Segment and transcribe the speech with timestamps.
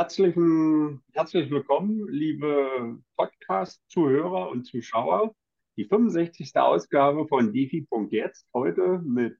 [0.00, 5.34] Herzlichen, herzlich willkommen, liebe Podcast-Zuhörer und Zuschauer.
[5.76, 6.56] Die 65.
[6.56, 9.36] Ausgabe von DeFi.jetzt heute mit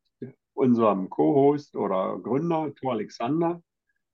[0.52, 3.62] unserem Co-Host oder Gründer Thor Alexander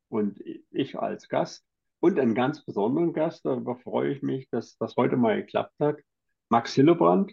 [0.09, 0.41] und
[0.71, 1.67] ich als Gast
[1.99, 3.45] und einen ganz besonderen Gast.
[3.45, 5.99] Darüber freue ich mich, dass das heute mal geklappt hat.
[6.49, 7.33] Max Hillebrand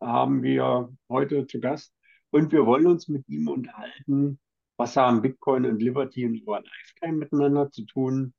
[0.00, 1.92] haben wir heute zu Gast
[2.30, 4.40] und wir wollen uns mit ihm unterhalten
[4.78, 8.34] was haben Bitcoin und Liberty in ihrer Lifetime miteinander zu tun?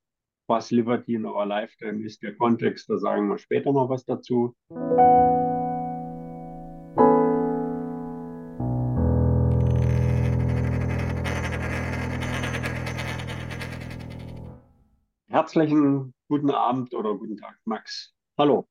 [0.50, 4.56] Was Liberty in eurer Lifetime ist, der Kontext, da sagen wir später noch was dazu.
[15.28, 18.14] Herzlichen guten Abend oder guten Tag, Max.
[18.38, 18.66] Hallo.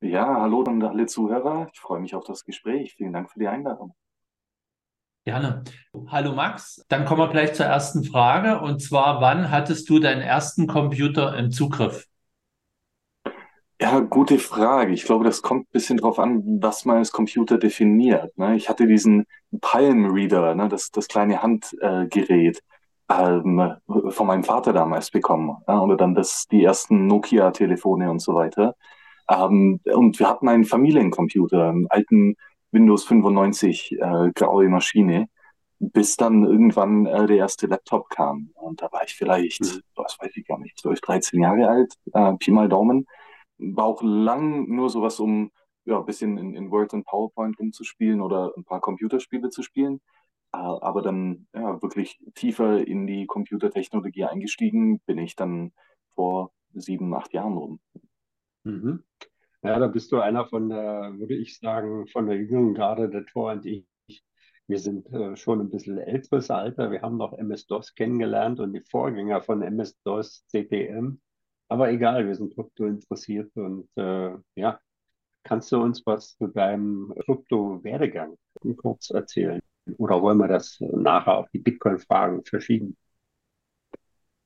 [0.00, 1.68] Ja, hallo an alle Zuhörer.
[1.74, 2.94] Ich freue mich auf das Gespräch.
[2.94, 3.92] Vielen Dank für die Einladung.
[5.24, 5.64] Gerne.
[6.06, 8.60] Hallo Max, dann kommen wir gleich zur ersten Frage.
[8.60, 12.06] Und zwar, wann hattest du deinen ersten Computer im Zugriff?
[13.78, 14.92] Ja, gute Frage.
[14.92, 18.36] Ich glaube, das kommt ein bisschen drauf an, was man als Computer definiert.
[18.38, 18.56] Ne?
[18.56, 19.26] Ich hatte diesen
[19.60, 20.68] Palm Reader, ne?
[20.68, 22.62] das, das kleine Handgerät,
[23.10, 23.76] ähm,
[24.08, 25.56] von meinem Vater damals bekommen.
[25.68, 25.80] Ja?
[25.80, 28.74] Oder dann das, die ersten Nokia-Telefone und so weiter.
[29.28, 32.36] Ähm, und wir hatten einen Familiencomputer, einen alten
[32.72, 35.28] Windows 95 äh, graue Maschine,
[35.78, 38.50] bis dann irgendwann äh, der erste Laptop kam.
[38.54, 39.80] Und da war ich vielleicht, mhm.
[39.96, 43.06] was weiß ich gar nicht, 12, 13 Jahre alt, äh, Pi mal Daumen.
[43.58, 45.50] War auch lang nur sowas, um
[45.84, 50.00] ja, ein bisschen in, in Word und PowerPoint rumzuspielen oder ein paar Computerspiele zu spielen.
[50.52, 55.72] Äh, aber dann ja, wirklich tiefer in die Computertechnologie eingestiegen bin ich dann
[56.14, 57.80] vor sieben, acht Jahren rum.
[58.64, 59.04] Mhm.
[59.62, 63.26] Ja, da bist du einer von der, würde ich sagen, von der jüngeren Garde, der
[63.26, 63.86] Tor und ich.
[64.66, 66.90] Wir sind äh, schon ein bisschen älteres Alter.
[66.90, 71.20] Wir haben noch MS-DOS kennengelernt und die Vorgänger von MS-DOS, CPM.
[71.68, 74.80] Aber egal, wir sind Krypto interessiert und äh, ja,
[75.44, 78.36] kannst du uns was zu deinem Krypto-Werdegang
[78.78, 79.60] kurz erzählen?
[79.98, 82.96] Oder wollen wir das nachher auf die Bitcoin-Fragen verschieben?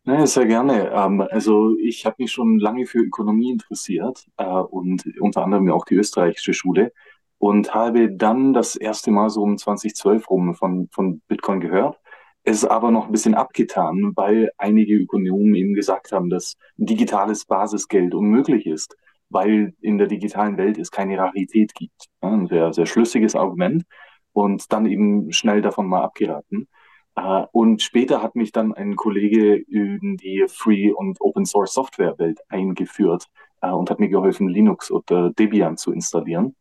[0.07, 0.91] Ja, sehr gerne.
[0.93, 5.87] Ähm, also ich habe mich schon lange für Ökonomie interessiert äh, und unter anderem auch
[5.87, 6.93] die österreichische Schule
[7.39, 11.99] und habe dann das erste Mal so um 2012 rum von, von Bitcoin gehört.
[12.43, 18.15] Es aber noch ein bisschen abgetan, weil einige Ökonomen eben gesagt haben, dass digitales Basisgeld
[18.15, 18.95] unmöglich ist,
[19.31, 22.09] weil in der digitalen Welt es keine Rarität gibt.
[22.21, 23.85] ein sehr, sehr schlüssiges Argument
[24.33, 26.69] und dann eben schnell davon mal abgeraten.
[27.17, 33.27] Uh, und später hat mich dann ein Kollege in die Free- und Open-Source-Software-Welt eingeführt
[33.65, 36.57] uh, und hat mir geholfen, Linux oder Debian zu installieren.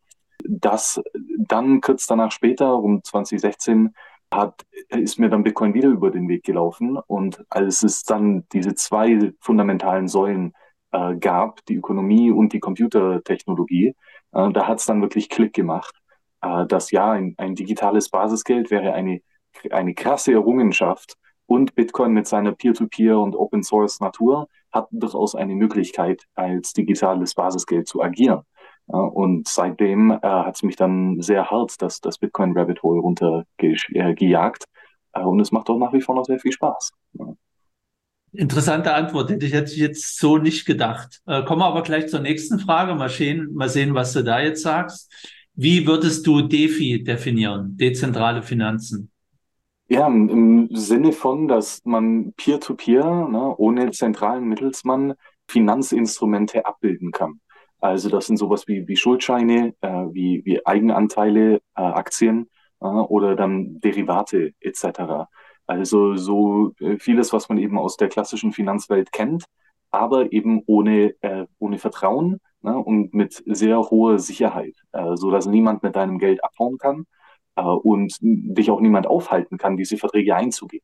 [0.46, 1.02] Das
[1.38, 3.94] dann kurz danach später, um 2016,
[4.32, 6.98] hat, ist mir dann Bitcoin wieder über den Weg gelaufen.
[7.06, 10.52] Und als es dann diese zwei fundamentalen Säulen
[10.92, 13.94] äh, gab, die Ökonomie und die Computertechnologie,
[14.32, 15.94] äh, da hat es dann wirklich Klick gemacht,
[16.42, 19.20] äh, dass ja, ein, ein digitales Basisgeld wäre eine
[19.70, 21.16] eine krasse Errungenschaft
[21.46, 27.34] und Bitcoin mit seiner Peer-to-Peer und Open Source Natur hat durchaus eine Möglichkeit, als digitales
[27.34, 28.42] Basisgeld zu agieren.
[28.86, 34.64] Und seitdem äh, hat es mich dann sehr hart das, das Bitcoin Rabbit Hole runtergejagt.
[35.14, 36.92] Äh, äh, und es macht auch nach wie vor noch sehr viel Spaß.
[37.14, 37.34] Ja.
[38.32, 41.22] Interessante Antwort, hätte ich jetzt, jetzt so nicht gedacht.
[41.26, 42.94] Äh, kommen wir aber gleich zur nächsten Frage.
[42.94, 45.10] Mal sehen, mal sehen, was du da jetzt sagst.
[45.54, 49.10] Wie würdest du DeFi definieren, dezentrale Finanzen?
[49.88, 55.14] Ja, im Sinne von, dass man Peer-to-Peer, ne, ohne zentralen Mittelsmann
[55.46, 57.40] Finanzinstrumente abbilden kann.
[57.80, 62.48] Also das sind sowas wie, wie Schuldscheine, äh, wie, wie Eigenanteile, äh, Aktien
[62.80, 65.28] äh, oder dann Derivate etc.
[65.66, 69.44] Also so äh, vieles, was man eben aus der klassischen Finanzwelt kennt,
[69.90, 75.44] aber eben ohne, äh, ohne Vertrauen ne, und mit sehr hoher Sicherheit, äh, so dass
[75.44, 77.04] niemand mit deinem Geld abhauen kann
[77.62, 80.82] und dich auch niemand aufhalten kann, diese Verträge einzugehen.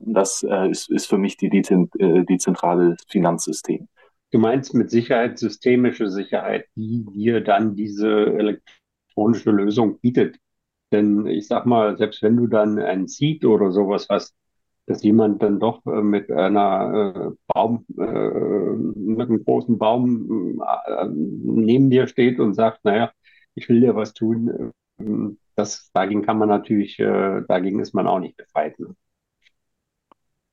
[0.00, 3.88] Das äh, ist, ist für mich die, die, äh, Finanzsystem.
[4.32, 10.38] Du meinst mit Sicherheit systemische Sicherheit, die dir dann diese elektronische Lösung bietet.
[10.92, 14.34] Denn ich sag mal, selbst wenn du dann ein Seed oder sowas hast,
[14.86, 21.06] dass jemand dann doch äh, mit einer äh, Baum, äh, mit einem großen Baum äh,
[21.08, 23.12] neben dir steht und sagt, naja,
[23.54, 24.72] ich will dir was tun,
[25.54, 28.78] das, dagegen kann man natürlich, äh, dagegen ist man auch nicht befreit.
[28.78, 28.94] Ne?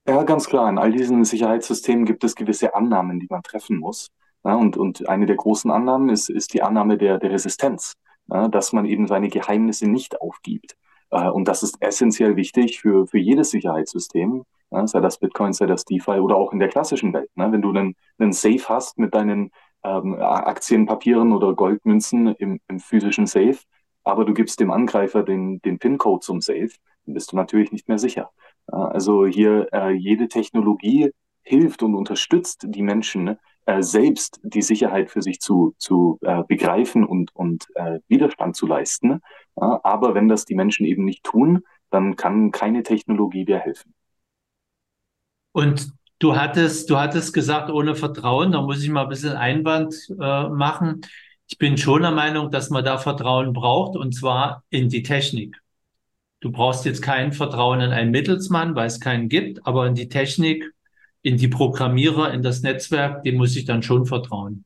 [0.08, 0.70] Ja, ganz klar.
[0.70, 4.10] In all diesen Sicherheitssystemen gibt es gewisse Annahmen, die man treffen muss.
[4.44, 7.94] Ja, und, und eine der großen Annahmen ist, ist die Annahme der, der Resistenz,
[8.28, 10.76] ja, dass man eben seine Geheimnisse nicht aufgibt.
[11.12, 15.68] Äh, und das ist essentiell wichtig für, für jedes Sicherheitssystem, ja, sei das Bitcoin, sei
[15.68, 17.30] das DeFi oder auch in der klassischen Welt.
[17.36, 17.52] Ne?
[17.52, 19.52] Wenn du einen, einen Safe hast mit deinen
[19.84, 23.58] ähm, Aktienpapieren oder Goldmünzen im, im physischen Safe,
[24.04, 26.72] aber du gibst dem Angreifer den, den PIN-Code zum Safe,
[27.06, 28.32] dann bist du natürlich nicht mehr sicher.
[28.68, 31.12] Also hier äh, jede Technologie
[31.44, 37.06] hilft und unterstützt die Menschen, äh, selbst die Sicherheit für sich zu, zu äh, begreifen
[37.06, 37.68] und, und
[38.08, 39.22] Widerstand zu leisten.
[39.56, 43.94] Aber wenn das die Menschen eben nicht tun, dann kann keine Technologie dir helfen.
[45.52, 49.94] Und du hattest, du hattest gesagt, ohne Vertrauen, da muss ich mal ein bisschen Einwand
[50.20, 51.02] äh, machen.
[51.52, 55.62] Ich bin schon der Meinung, dass man da Vertrauen braucht, und zwar in die Technik.
[56.40, 60.08] Du brauchst jetzt kein Vertrauen in einen Mittelsmann, weil es keinen gibt, aber in die
[60.08, 60.74] Technik
[61.22, 64.64] in die Programmierer, in das Netzwerk, dem muss ich dann schon vertrauen.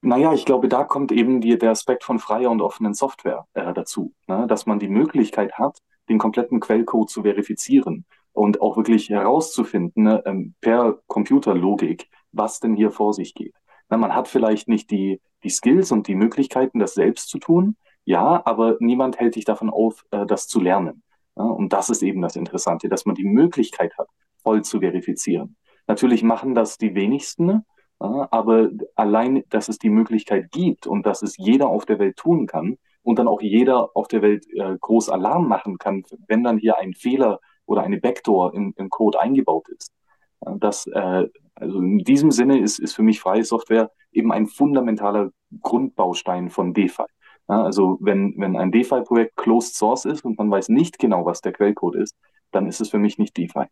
[0.00, 3.74] Naja, ich glaube, da kommt eben die, der Aspekt von freier und offenen Software äh,
[3.74, 4.46] dazu, ne?
[4.48, 10.22] dass man die Möglichkeit hat, den kompletten Quellcode zu verifizieren und auch wirklich herauszufinden ne,
[10.24, 13.54] ähm, per Computerlogik, was denn hier vor sich geht.
[13.90, 17.76] Na, man hat vielleicht nicht die, die Skills und die Möglichkeiten, das selbst zu tun,
[18.04, 21.02] ja, aber niemand hält dich davon auf, äh, das zu lernen.
[21.36, 24.08] Ja, und das ist eben das Interessante, dass man die Möglichkeit hat,
[24.42, 25.56] voll zu verifizieren.
[25.86, 27.64] Natürlich machen das die wenigsten,
[27.98, 32.46] aber allein, dass es die Möglichkeit gibt und dass es jeder auf der Welt tun
[32.46, 36.58] kann und dann auch jeder auf der Welt äh, groß Alarm machen kann, wenn dann
[36.58, 39.92] hier ein Fehler oder eine Backdoor im, Code eingebaut ist.
[40.40, 45.30] Das, äh, also in diesem Sinne ist, ist für mich freie Software eben ein fundamentaler
[45.60, 47.04] Grundbaustein von DeFi.
[47.46, 51.52] also wenn, wenn ein DeFi-Projekt closed source ist und man weiß nicht genau, was der
[51.52, 52.16] Quellcode ist,
[52.50, 53.66] dann ist es für mich nicht DeFi.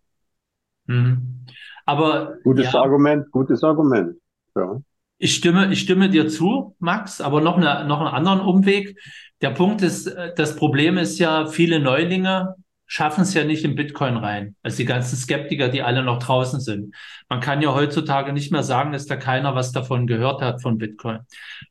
[0.87, 1.45] Mhm.
[1.85, 4.17] Aber gutes ja, Argument, gutes Argument.
[4.55, 4.81] Ja.
[5.19, 8.99] Ich stimme, ich stimme dir zu, Max, aber noch, eine, noch einen anderen Umweg.
[9.41, 12.57] Der Punkt ist, äh, das Problem ist ja, viele Neulinge
[12.93, 14.55] schaffen es ja nicht in Bitcoin rein.
[14.63, 16.95] Also die ganzen Skeptiker, die alle noch draußen sind.
[17.27, 20.77] Man kann ja heutzutage nicht mehr sagen, dass da keiner was davon gehört hat von
[20.77, 21.21] Bitcoin.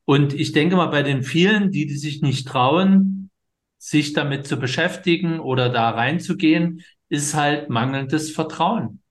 [0.06, 3.29] Und ich denke mal, bei den vielen, die, die sich nicht trauen,
[3.77, 9.03] sich damit zu beschäftigen oder da reinzugehen, ist halt mangelndes Vertrauen.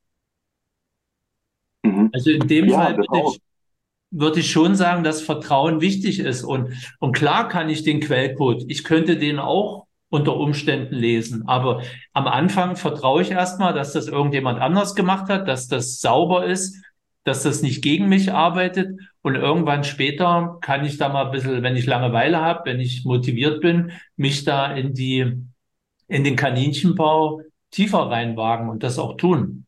[1.85, 2.11] Mhm.
[2.13, 3.41] Also in dem ja, Fall würde ich,
[4.11, 6.43] würde ich schon sagen, dass Vertrauen wichtig ist.
[6.43, 11.49] Und, und klar kann ich den Quellcode, ich könnte den auch unter Umständen lesen.
[11.49, 16.45] Aber am Anfang vertraue ich erstmal, dass das irgendjemand anders gemacht hat, dass das sauber
[16.45, 16.85] ist,
[17.25, 18.99] dass das nicht gegen mich arbeitet.
[19.23, 23.05] Und irgendwann später kann ich da mal ein bisschen, wenn ich Langeweile habe, wenn ich
[23.05, 25.37] motiviert bin, mich da in die,
[26.09, 29.67] in den Kaninchenbau tiefer reinwagen und das auch tun.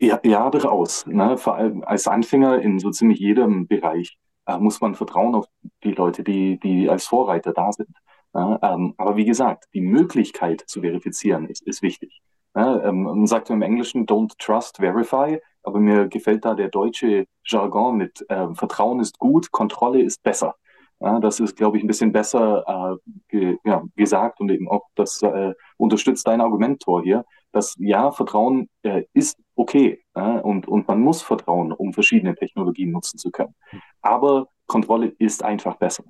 [0.00, 1.06] Ja, ja durchaus.
[1.06, 1.36] Ne?
[1.36, 4.16] Vor allem als Anfänger in so ziemlich jedem Bereich
[4.46, 5.46] äh, muss man vertrauen auf
[5.84, 7.90] die Leute, die, die als Vorreiter da sind.
[8.38, 8.58] Ne?
[8.62, 12.20] Ähm, aber wie gesagt, die Möglichkeit zu verifizieren ist, ist wichtig.
[12.54, 12.82] Ne?
[12.84, 17.96] Ähm, man sagt im Englischen don't trust, verify, aber mir gefällt da der deutsche Jargon
[17.96, 20.54] mit äh, Vertrauen ist gut, Kontrolle ist besser.
[21.00, 24.82] Ja, das ist, glaube ich, ein bisschen besser äh, ge, ja, gesagt und eben auch
[24.96, 30.86] das äh, unterstützt dein Argument, Tor hier, dass ja, Vertrauen äh, ist okay und, und
[30.86, 33.54] man muss vertrauen, um verschiedene Technologien nutzen zu können.
[34.02, 36.04] Aber Kontrolle ist einfach besser.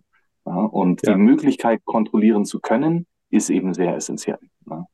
[0.48, 1.14] Ja, und ja.
[1.14, 4.38] die Möglichkeit, kontrollieren zu können, ist eben sehr essentiell.
[4.68, 4.86] Ja.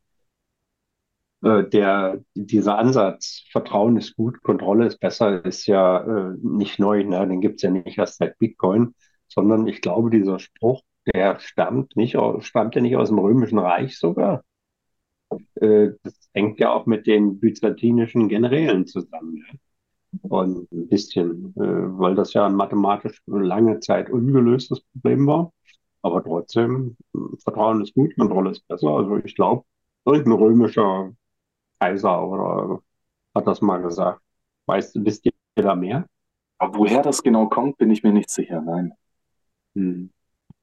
[1.45, 7.05] Äh, der, dieser Ansatz, Vertrauen ist gut, Kontrolle ist besser, ist ja äh, nicht neu.
[7.05, 7.27] Ne?
[7.29, 8.95] Den gibt es ja nicht erst seit Bitcoin
[9.35, 10.83] sondern ich glaube, dieser Spruch,
[11.13, 14.45] der stammt nicht, stammt ja nicht aus dem Römischen Reich sogar.
[15.57, 19.45] Äh, das hängt ja auch mit den byzantinischen Generälen zusammen.
[20.23, 25.53] Und ein bisschen, äh, weil das ja ein mathematisch lange Zeit ungelöstes Problem war.
[26.03, 26.97] Aber trotzdem,
[27.43, 28.89] Vertrauen ist gut, Kontrolle ist besser.
[28.89, 29.65] Also ich glaube,
[30.05, 31.13] irgendein römischer
[31.81, 32.83] Kaiser oder
[33.35, 34.21] hat das mal gesagt.
[34.67, 36.07] Weißt du, wisst ihr da mehr?
[36.59, 38.93] Aber woher das genau kommt, bin ich mir nicht sicher, nein.
[39.75, 40.11] Hm.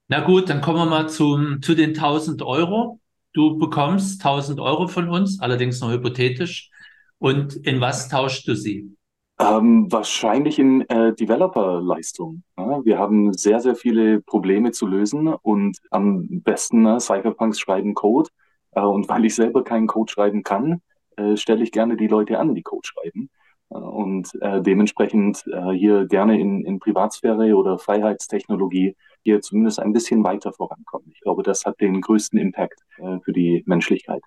[0.08, 3.00] Na gut, dann kommen wir mal zum, zu den 1000 Euro.
[3.34, 6.70] Du bekommst 1000 Euro von uns, allerdings nur hypothetisch.
[7.18, 8.96] Und in was tauschst du sie?
[9.42, 12.44] Ähm, wahrscheinlich in äh, Developer-Leistung.
[12.58, 17.96] Ja, wir haben sehr, sehr viele Probleme zu lösen und am besten äh, Cypherpunks schreiben
[17.96, 18.30] Code.
[18.72, 20.82] Äh, und weil ich selber keinen Code schreiben kann,
[21.18, 23.30] äh, stelle ich gerne die Leute an, die Code schreiben.
[23.72, 29.94] Äh, und äh, dementsprechend äh, hier gerne in, in Privatsphäre oder Freiheitstechnologie hier zumindest ein
[29.94, 31.10] bisschen weiter vorankommen.
[31.14, 32.82] Ich glaube, das hat den größten Impact
[33.24, 34.22] für die Menschlichkeit.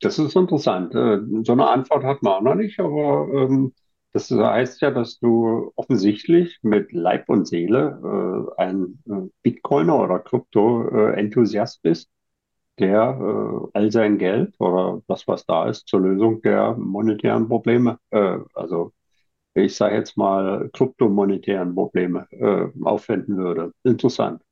[0.00, 0.94] Das ist interessant.
[0.94, 3.72] Äh, so eine Antwort hat man auch noch nicht, aber ähm,
[4.12, 9.02] das heißt ja, dass du offensichtlich mit Leib und Seele äh, ein
[9.42, 12.10] Bitcoiner oder Krypto-Enthusiast bist
[12.78, 17.98] der äh, all sein Geld oder das, was da ist, zur Lösung der monetären Probleme,
[18.10, 18.92] äh, also
[19.54, 23.72] ich sage jetzt mal kryptomonetären Probleme, äh, aufwenden würde.
[23.84, 24.42] Interessant.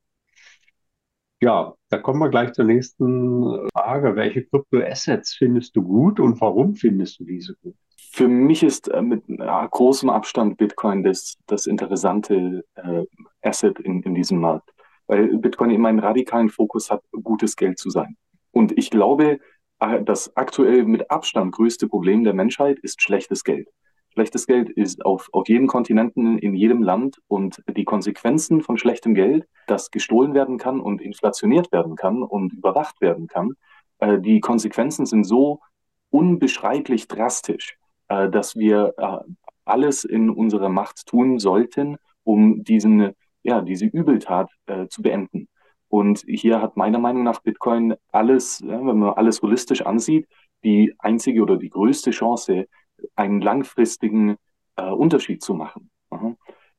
[1.40, 4.16] Ja, da kommen wir gleich zur nächsten Frage.
[4.16, 7.76] Welche Kryptoassets findest du gut und warum findest du diese gut?
[8.16, 13.04] Für mich ist äh, mit äh, großem Abstand Bitcoin das, das interessante äh,
[13.42, 14.72] Asset in, in diesem Markt,
[15.06, 18.16] weil Bitcoin immer einen radikalen Fokus hat, gutes Geld zu sein.
[18.52, 19.38] Und ich glaube,
[19.80, 23.68] äh, das aktuell mit Abstand größte Problem der Menschheit ist schlechtes Geld.
[24.14, 29.12] Schlechtes Geld ist auf, auf jedem Kontinenten, in jedem Land und die Konsequenzen von schlechtem
[29.12, 33.56] Geld, das gestohlen werden kann und inflationiert werden kann und überwacht werden kann,
[33.98, 35.60] äh, die Konsequenzen sind so
[36.08, 37.76] unbeschreiblich drastisch,
[38.08, 39.18] äh, dass wir äh,
[39.64, 45.48] alles in unserer Macht tun sollten, um diesen, ja, diese Übeltat äh, zu beenden.
[45.88, 50.28] Und hier hat meiner Meinung nach Bitcoin alles, wenn man alles holistisch ansieht,
[50.64, 52.66] die einzige oder die größte Chance,
[53.14, 54.36] einen langfristigen
[54.76, 55.90] äh, Unterschied zu machen.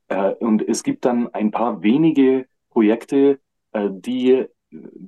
[0.08, 3.40] Äh, und es gibt dann ein paar wenige Projekte,
[3.72, 4.46] äh, die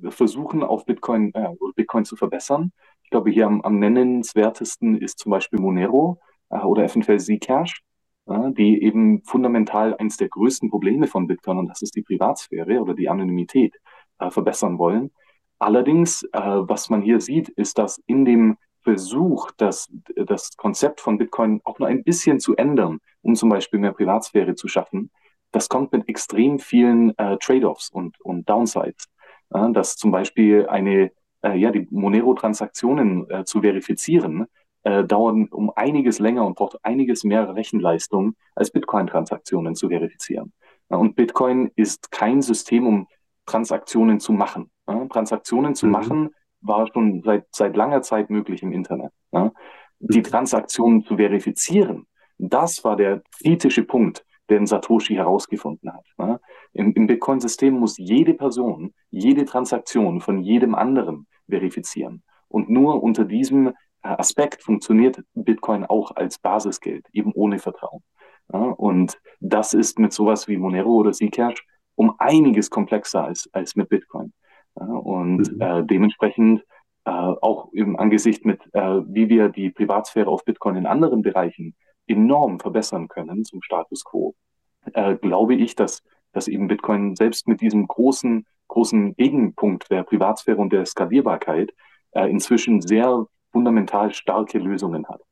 [0.08, 1.32] versuchen, auf Bitcoin,
[1.76, 2.72] Bitcoin zu verbessern.
[3.10, 7.82] Ich glaube, hier am, am nennenswertesten ist zum Beispiel Monero äh, oder eventuell Zcash,
[8.26, 12.80] äh, die eben fundamental eines der größten Probleme von Bitcoin, und das ist die Privatsphäre
[12.80, 13.74] oder die Anonymität,
[14.20, 15.10] äh, verbessern wollen.
[15.58, 21.18] Allerdings, äh, was man hier sieht, ist, dass in dem Versuch, das, das Konzept von
[21.18, 25.10] Bitcoin auch nur ein bisschen zu ändern, um zum Beispiel mehr Privatsphäre zu schaffen,
[25.50, 29.08] das kommt mit extrem vielen äh, Trade-offs und, und Downsides.
[29.52, 31.10] Äh, dass zum Beispiel eine
[31.42, 34.46] äh, ja, die Monero-Transaktionen äh, zu verifizieren,
[34.82, 40.52] äh, dauern um einiges länger und braucht einiges mehr Rechenleistung als Bitcoin-Transaktionen zu verifizieren.
[40.90, 43.06] Ja, und Bitcoin ist kein System, um
[43.46, 44.70] Transaktionen zu machen.
[44.88, 45.92] Ja, Transaktionen zu mhm.
[45.92, 46.30] machen
[46.62, 49.12] war schon seit, seit langer Zeit möglich im Internet.
[49.32, 49.52] Ja.
[49.98, 50.24] Die mhm.
[50.24, 52.06] Transaktionen zu verifizieren,
[52.38, 56.40] das war der kritische Punkt, den Satoshi herausgefunden hat.
[56.72, 62.22] Im, Im Bitcoin-System muss jede Person jede Transaktion von jedem anderen verifizieren.
[62.48, 63.72] Und nur unter diesem äh,
[64.02, 68.02] Aspekt funktioniert Bitcoin auch als Basisgeld, eben ohne Vertrauen.
[68.52, 73.76] Ja, und das ist mit sowas wie Monero oder Zcash um einiges komplexer als, als
[73.76, 74.32] mit Bitcoin.
[74.78, 75.60] Ja, und mhm.
[75.60, 76.64] äh, dementsprechend
[77.04, 81.74] äh, auch im Angesicht mit, äh, wie wir die Privatsphäre auf Bitcoin in anderen Bereichen
[82.06, 84.34] enorm verbessern können zum Status quo,
[84.92, 90.58] äh, glaube ich, dass, dass eben Bitcoin selbst mit diesem großen, großen Gegenpunkt der Privatsphäre
[90.58, 91.72] und der Skalierbarkeit
[92.12, 95.22] äh, inzwischen sehr fundamental starke Lösungen hat.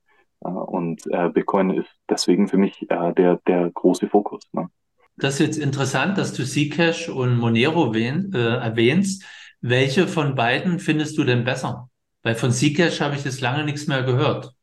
[0.44, 4.44] Äh, und äh, Bitcoin ist deswegen für mich äh, der, der große Fokus.
[4.52, 4.68] Ne?
[5.16, 9.24] Das ist jetzt interessant, dass du Zcash und Monero wen, äh, erwähnst.
[9.60, 11.90] Welche von beiden findest du denn besser?
[12.22, 14.54] Weil von Zcash habe ich jetzt lange nichts mehr gehört.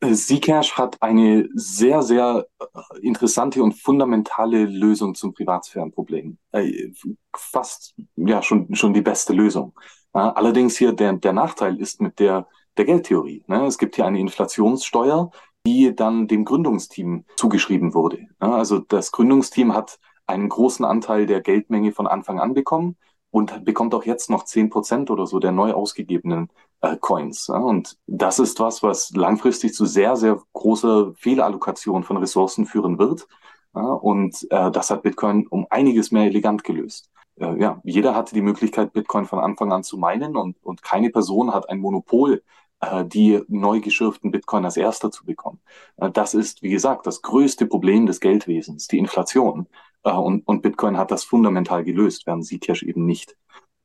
[0.00, 6.38] Zcash hat eine sehr, sehr äh, interessante und fundamentale Lösung zum Privatsphärenproblem.
[6.52, 6.92] Äh,
[7.36, 9.74] fast ja schon, schon die beste Lösung.
[10.12, 13.44] Allerdings hier der, der Nachteil ist mit der, der Geldtheorie.
[13.46, 13.66] Ne?
[13.66, 15.30] Es gibt hier eine Inflationssteuer,
[15.64, 18.26] die dann dem Gründungsteam zugeschrieben wurde.
[18.40, 22.96] Also das Gründungsteam hat einen großen Anteil der Geldmenge von Anfang an bekommen
[23.30, 26.48] und bekommt auch jetzt noch zehn Prozent oder so der neu ausgegebenen
[26.80, 27.46] äh, Coins.
[27.48, 27.58] Ja?
[27.58, 33.28] Und das ist was, was langfristig zu sehr, sehr großer Fehlallokation von Ressourcen führen wird.
[33.74, 33.82] Ja?
[33.82, 37.10] Und äh, das hat Bitcoin um einiges mehr elegant gelöst.
[37.40, 41.10] Äh, ja, jeder hatte die Möglichkeit, Bitcoin von Anfang an zu meinen und, und keine
[41.10, 42.42] Person hat ein Monopol,
[42.80, 45.60] äh, die neu geschürften Bitcoin als erster zu bekommen.
[45.96, 49.68] Äh, das ist, wie gesagt, das größte Problem des Geldwesens, die Inflation.
[50.04, 53.36] Äh, und, und Bitcoin hat das fundamental gelöst, während Zcash eben nicht.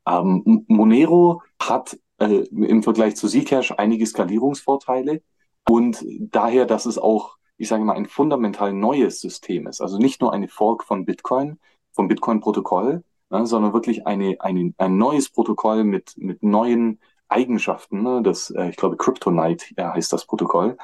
[0.07, 5.21] Ähm, Monero hat äh, im Vergleich zu Zcash einige Skalierungsvorteile
[5.67, 9.81] und daher, dass es auch, ich sage mal, ein fundamental neues System ist.
[9.81, 11.59] Also nicht nur eine Fork von Bitcoin,
[11.93, 18.03] vom Bitcoin-Protokoll, ne, sondern wirklich eine, eine, ein neues Protokoll mit, mit neuen Eigenschaften.
[18.03, 18.21] Ne?
[18.21, 20.77] Das, äh, ich glaube, Kryptonite ja, heißt das Protokoll.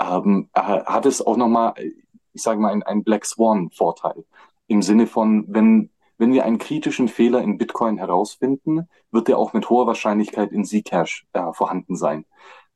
[0.00, 1.74] Ähm, äh, hat es auch nochmal,
[2.32, 4.24] ich sage mal, ein, Black Swan-Vorteil.
[4.68, 9.52] Im Sinne von, wenn wenn wir einen kritischen Fehler in Bitcoin herausfinden, wird der auch
[9.52, 12.24] mit hoher Wahrscheinlichkeit in Zcash äh, vorhanden sein.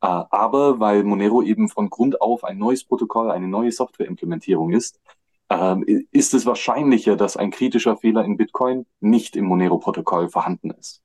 [0.02, 5.00] Äh, aber weil Monero eben von Grund auf ein neues Protokoll, eine neue Softwareimplementierung ist,
[5.49, 5.76] äh,
[6.11, 11.02] ist es wahrscheinlicher, dass ein kritischer Fehler in Bitcoin nicht im Monero-Protokoll vorhanden ist.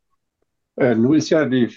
[0.76, 1.70] Äh, nun ist ja die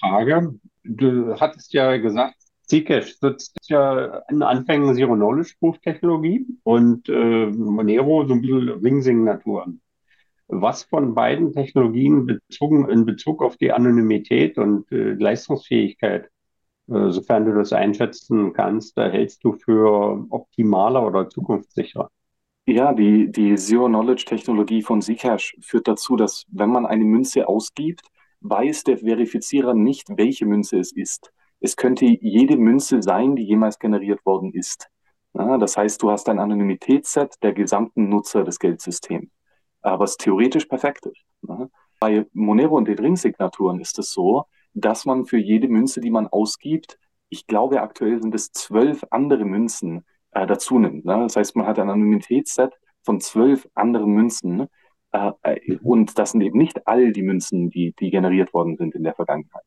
[0.00, 2.36] Frage, du hattest ja gesagt,
[2.72, 9.66] Zcash nutzt ja in Anfängen Zero-Knowledge-Proof-Technologie und äh, Monero so ein bisschen Ring-Signatur.
[10.48, 16.30] Was von beiden Technologien bezogen, in Bezug auf die Anonymität und äh, Leistungsfähigkeit,
[16.88, 22.10] äh, sofern du das einschätzen kannst, da hältst du für optimaler oder zukunftssicherer?
[22.66, 28.06] Ja, die, die Zero-Knowledge-Technologie von Zcash führt dazu, dass wenn man eine Münze ausgibt,
[28.40, 31.32] weiß der Verifizierer nicht, welche Münze es ist.
[31.62, 34.88] Es könnte jede Münze sein, die jemals generiert worden ist.
[35.34, 39.30] Ja, das heißt, du hast ein Anonymitätsset der gesamten Nutzer des Geldsystems,
[39.80, 41.22] was theoretisch perfekt ist.
[41.48, 41.68] Ja.
[42.00, 46.98] Bei Monero und D-Ring-Signaturen ist es so, dass man für jede Münze, die man ausgibt,
[47.28, 51.04] ich glaube aktuell sind es zwölf andere Münzen äh, dazu nimmt.
[51.04, 51.20] Ne?
[51.20, 52.72] Das heißt, man hat ein Anonymitätsset
[53.04, 54.66] von zwölf anderen Münzen
[55.12, 58.94] äh, äh, und das sind eben nicht all die Münzen, die, die generiert worden sind
[58.94, 59.64] in der Vergangenheit.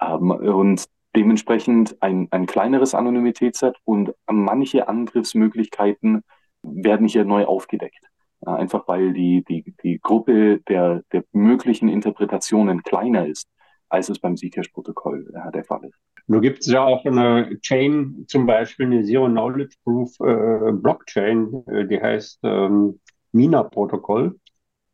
[0.00, 0.86] Ähm, und
[1.18, 6.22] dementsprechend ein, ein kleineres Anonymitätsset und manche Angriffsmöglichkeiten
[6.62, 8.04] werden hier neu aufgedeckt.
[8.42, 13.48] Einfach weil die, die, die Gruppe der, der möglichen Interpretationen kleiner ist,
[13.88, 15.98] als es beim Zcash-Protokoll äh, der Fall ist.
[16.28, 22.00] Nur gibt es ja auch eine Chain, zum Beispiel eine Zero-Knowledge-Proof äh, Blockchain, äh, die
[22.00, 23.00] heißt ähm,
[23.32, 24.38] Mina-Protokoll.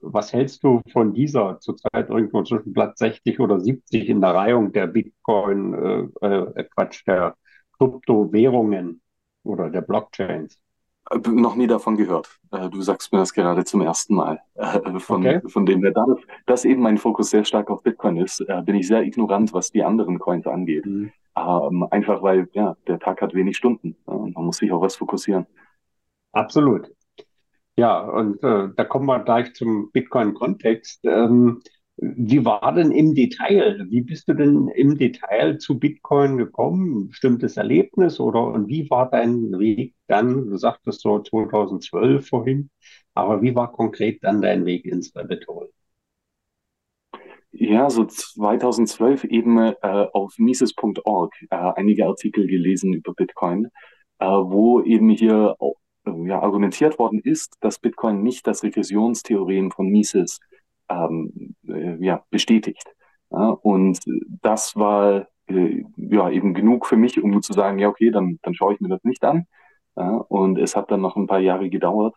[0.06, 4.72] Was hältst du von dieser zurzeit irgendwo zwischen Platz 60 oder 70 in der Reihung
[4.72, 7.36] der Bitcoin, äh, äh, Quatsch, der
[7.78, 9.00] Kryptowährungen
[9.42, 10.58] oder der Blockchains?
[11.10, 12.38] Äh, noch nie davon gehört.
[12.52, 14.40] Äh, du sagst mir das gerade zum ersten Mal.
[14.98, 15.40] Von, okay.
[15.48, 16.04] von dem her, da
[16.46, 19.82] das eben mein Fokus sehr stark auf Bitcoin ist, bin ich sehr ignorant, was die
[19.82, 20.86] anderen Coins angeht.
[20.86, 21.12] Mhm.
[21.36, 24.96] Ähm, einfach weil, ja, der Tag hat wenig Stunden und man muss sich auf was
[24.96, 25.46] fokussieren.
[26.32, 26.90] Absolut.
[27.76, 31.00] Ja, und äh, da kommen wir gleich zum Bitcoin-Kontext.
[31.04, 31.60] Ähm,
[31.96, 33.86] wie war denn im Detail?
[33.88, 37.08] Wie bist du denn im Detail zu Bitcoin gekommen?
[37.08, 40.50] Bestimmtes Erlebnis oder und wie war dein Weg dann?
[40.50, 42.70] Du sagtest so 2012 vorhin,
[43.14, 45.70] aber wie war konkret dann dein Weg ins Rabbit Hole?
[47.52, 49.74] Ja, so 2012 eben äh,
[50.12, 53.68] auf Mises.org äh, einige Artikel gelesen über Bitcoin,
[54.18, 55.70] äh, wo eben hier äh,
[56.06, 60.40] ja, argumentiert worden ist, dass Bitcoin nicht das Regressionstheorem von Mises
[60.88, 62.84] ähm, äh, ja, bestätigt.
[63.30, 64.00] Ja, und
[64.42, 68.54] das war äh, ja eben genug für mich, um zu sagen, ja okay, dann, dann
[68.54, 69.46] schaue ich mir das nicht an.
[69.96, 72.16] Ja, und es hat dann noch ein paar Jahre gedauert,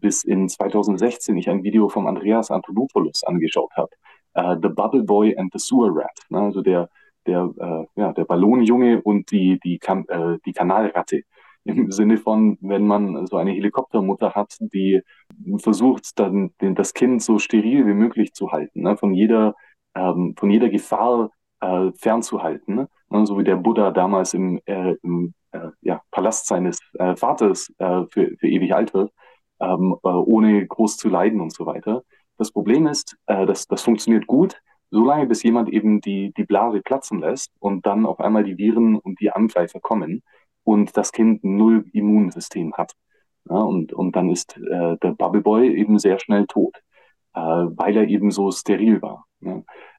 [0.00, 3.90] bis in 2016 ich ein Video vom Andreas Antonopoulos angeschaut habe
[4.36, 6.18] äh, The Bubble Boy and the Sewer Rat.
[6.28, 6.40] Ne?
[6.40, 6.88] Also der,
[7.26, 11.22] der, äh, ja, der Ballonjunge und die, die, kan äh, die Kanalratte.
[11.66, 15.02] Im Sinne von, wenn man so eine Helikoptermutter hat, die
[15.58, 18.96] versucht, dann das Kind so steril wie möglich zu halten, ne?
[18.96, 19.54] von, jeder,
[19.94, 22.74] ähm, von jeder Gefahr äh, fernzuhalten.
[22.74, 22.88] Ne?
[23.10, 23.26] ne?
[23.26, 28.02] So wie der Buddha damals im, äh, im äh, ja, Palast seines äh, Vaters äh,
[28.10, 29.12] für, für ewig alt wird,
[29.60, 32.02] ähm, äh, ohne groß zu leiden und so weiter.
[32.38, 36.80] Das Problem ist, äh, das, das funktioniert gut, solange bis jemand eben die, die Blase
[36.80, 40.22] platzen lässt und dann auf einmal die Viren und die Angreifer kommen
[40.66, 42.92] und das Kind null Immunsystem hat.
[43.48, 46.76] Ja, und, und dann ist äh, der Bubble Boy eben sehr schnell tot,
[47.34, 49.26] äh, weil er eben so steril war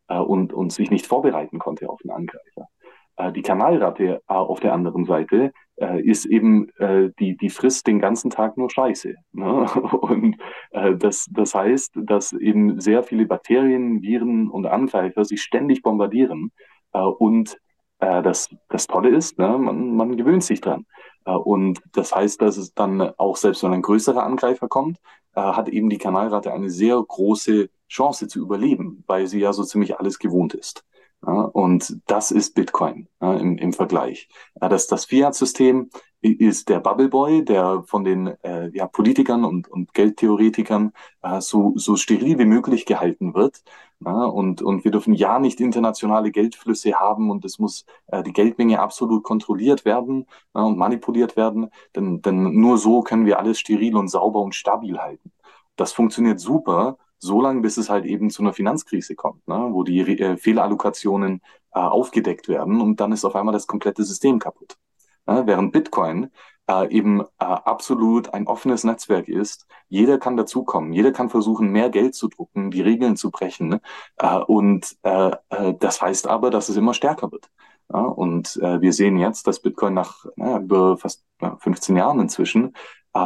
[0.10, 2.67] äh, und, und sich nicht vorbereiten konnte auf einen Angreifer.
[3.15, 6.71] Äh, die Kanalratte äh, auf der anderen Seite ist eben,
[7.19, 9.13] die, die frisst den ganzen Tag nur Scheiße.
[9.34, 9.65] Ne?
[10.01, 10.38] Und
[10.71, 16.51] das, das heißt, dass eben sehr viele Bakterien, Viren und Angreifer sich ständig bombardieren.
[16.91, 17.60] Und
[18.00, 19.58] äh, das, das Tolle ist, ne?
[19.58, 20.86] man, man gewöhnt sich dran.
[21.26, 24.98] Äh, und das heißt, dass es dann auch selbst wenn ein größerer Angreifer kommt,
[25.36, 29.64] äh, hat eben die Kanalratte eine sehr große Chance zu überleben, weil sie ja so
[29.64, 30.84] ziemlich alles gewohnt ist.
[31.25, 34.30] Ja, und das ist Bitcoin ja, im, im Vergleich.
[34.62, 35.89] Ja, das, das Fiat-System
[36.21, 41.73] ist der Bubble Boy, der von den äh, ja, Politikern und, und Geldtheoretikern äh, so,
[41.75, 43.63] so steril wie möglich gehalten wird.
[43.99, 48.34] Ja, und, und wir dürfen ja nicht internationale Geldflüsse haben und es muss äh, die
[48.34, 53.60] Geldmenge absolut kontrolliert werden ja, und manipuliert werden, denn, denn nur so können wir alles
[53.60, 55.32] steril und sauber und stabil halten.
[55.77, 59.69] Das funktioniert super, so lange, bis es halt eben zu einer Finanzkrise kommt, ne?
[59.71, 61.41] wo die äh, Fehlallokationen
[61.73, 64.77] äh, aufgedeckt werden und dann ist auf einmal das komplette System kaputt.
[65.25, 65.43] Ne?
[65.45, 66.32] Während Bitcoin
[66.69, 69.67] äh, eben äh, absolut ein offenes Netzwerk ist.
[69.89, 73.80] Jeder kann dazukommen, jeder kann versuchen, mehr Geld zu drucken, die Regeln zu brechen.
[74.17, 77.49] Äh, und äh, äh, das heißt aber, dass es immer stärker wird.
[77.91, 82.19] Ja, und äh, wir sehen jetzt, dass Bitcoin nach na, über fast äh, 15 Jahren
[82.19, 82.75] inzwischen
[83.15, 83.19] äh,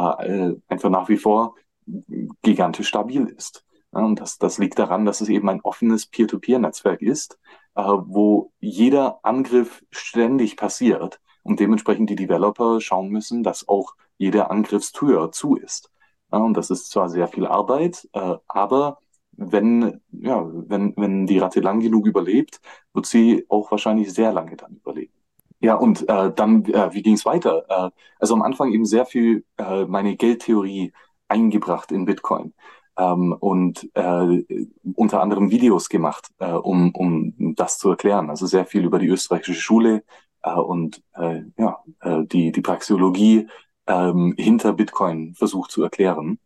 [0.50, 1.56] äh, einfach nach wie vor
[2.42, 3.64] gigantisch stabil ist.
[3.92, 7.38] Und das, das liegt daran, dass es eben ein offenes Peer-to-Peer-Netzwerk ist,
[7.74, 14.50] äh, wo jeder Angriff ständig passiert und dementsprechend die Developer schauen müssen, dass auch jede
[14.50, 15.90] Angriffstür zu ist.
[16.32, 18.98] Ja, und das ist zwar sehr viel Arbeit, äh, aber
[19.32, 22.60] wenn, ja, wenn, wenn die Ratte lang genug überlebt,
[22.94, 25.12] wird sie auch wahrscheinlich sehr lange dann überleben.
[25.60, 27.64] Ja, und äh, dann, äh, wie ging es weiter?
[27.68, 30.92] Äh, also am Anfang eben sehr viel äh, meine Geldtheorie
[31.28, 32.54] eingebracht in Bitcoin
[32.96, 34.44] ähm, und äh,
[34.94, 38.30] unter anderem Videos gemacht, äh, um, um das zu erklären.
[38.30, 40.04] Also sehr viel über die österreichische Schule
[40.42, 43.48] äh, und äh, ja, äh, die, die Praxeologie
[43.86, 46.38] ähm, hinter Bitcoin versucht zu erklären.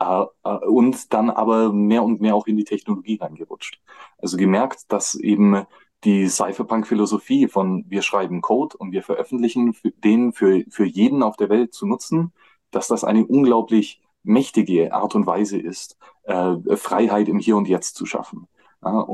[0.00, 3.80] Äh, äh, und dann aber mehr und mehr auch in die Technologie reingerutscht.
[4.18, 5.66] Also gemerkt, dass eben
[6.04, 11.50] die Cypherpunk-Philosophie von wir schreiben Code und wir veröffentlichen den für, für jeden auf der
[11.50, 12.32] Welt zu nutzen,
[12.70, 17.96] dass das eine unglaublich mächtige Art und Weise ist, äh, Freiheit im Hier und Jetzt
[17.96, 18.48] zu schaffen.
[18.82, 19.06] Ja,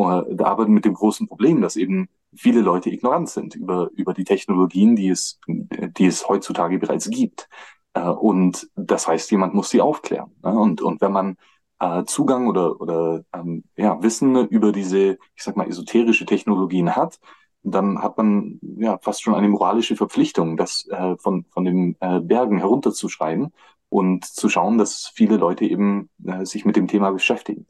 [0.44, 4.94] aber mit dem großen Problem, dass eben viele Leute ignorant sind über, über die Technologien,
[4.94, 7.48] die es, die es heutzutage bereits gibt.
[7.94, 10.32] Äh, und das heißt, jemand muss sie aufklären.
[10.42, 10.52] Ne?
[10.56, 11.36] Und, und wenn man
[11.80, 17.18] äh, Zugang oder, oder ähm, ja, Wissen über diese, ich sag mal, esoterische Technologien hat,
[17.62, 22.20] dann hat man ja fast schon eine moralische Verpflichtung, das äh, von, von den äh,
[22.20, 23.52] Bergen herunterzuschreiben
[23.96, 27.66] und zu schauen, dass viele Leute eben äh, sich mit dem Thema beschäftigen.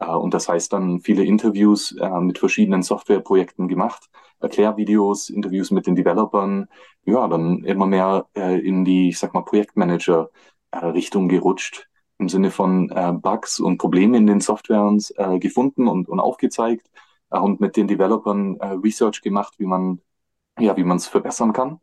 [0.00, 4.10] Äh, und das heißt dann viele Interviews äh, mit verschiedenen Softwareprojekten gemacht,
[4.40, 6.66] Erklärvideos, Interviews mit den Developern,
[7.04, 11.88] ja, dann immer mehr äh, in die, ich sag mal, Projektmanager-Richtung gerutscht,
[12.18, 12.88] im Sinne von
[13.22, 16.90] Bugs und Probleme in den Softwares gefunden und, und aufgezeigt
[17.30, 20.00] und mit den Developern Research gemacht, wie man
[20.58, 21.80] ja, wie man es verbessern kann.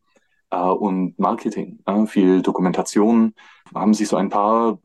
[0.52, 3.34] und Marketing, viel Dokumentation,
[3.74, 4.80] haben sich so ein paar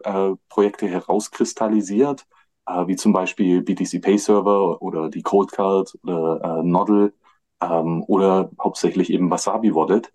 [0.49, 2.27] Projekte herauskristallisiert,
[2.71, 7.13] äh, wie zum Beispiel BTC Pay Server oder die Codecard oder äh, Noddle
[7.61, 10.13] ähm, oder hauptsächlich eben Wasabi Wallet,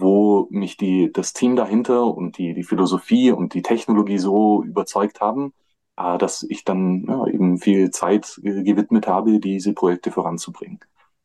[0.00, 5.20] wo mich die, das Team dahinter und die, die Philosophie und die Technologie so überzeugt
[5.20, 5.52] haben,
[5.96, 10.80] äh, dass ich dann ja, eben viel Zeit äh, gewidmet habe, diese Projekte voranzubringen.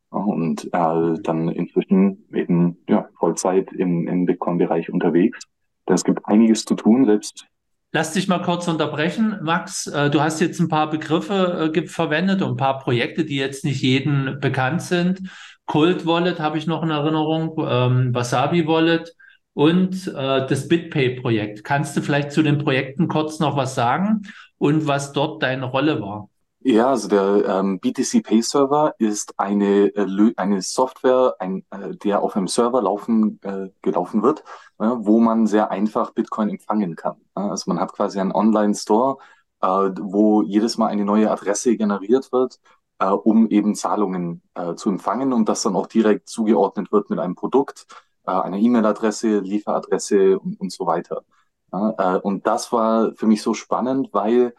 [0.10, 5.40] und äh, dann inzwischen eben ja, Vollzeit im, im Bitcoin-Bereich unterwegs.
[5.86, 7.46] Es gibt einiges zu tun, selbst
[7.94, 9.86] Lass dich mal kurz unterbrechen, Max.
[9.88, 13.66] Äh, du hast jetzt ein paar Begriffe äh, verwendet und ein paar Projekte, die jetzt
[13.66, 15.30] nicht jedem bekannt sind.
[15.66, 19.14] Cold Wallet habe ich noch in Erinnerung, ähm, Wasabi Wallet
[19.54, 21.66] und äh, das BitPay-Projekt.
[21.66, 24.22] Kannst du vielleicht zu den Projekten kurz noch was sagen
[24.58, 26.30] und was dort deine Rolle war?
[26.64, 32.22] Ja, also der ähm, BTC Pay Server ist eine, äh, eine Software, ein, äh, der
[32.22, 33.42] auf einem Server laufen,
[33.82, 34.44] gelaufen wird,
[34.82, 37.18] wo man sehr einfach Bitcoin empfangen kann.
[37.34, 39.18] Also man hat quasi einen Online-Store,
[39.62, 39.68] äh,
[40.00, 42.60] wo jedes Mal eine neue Adresse generiert wird,
[43.00, 47.20] äh, um eben Zahlungen äh, zu empfangen und das dann auch direkt zugeordnet wird mit
[47.20, 47.86] einem Produkt,
[48.24, 51.24] einer E-Mail-Adresse, Lieferadresse und, und so weiter.
[51.72, 54.54] Und das war für mich so spannend, weil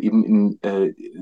[0.00, 0.58] eben in,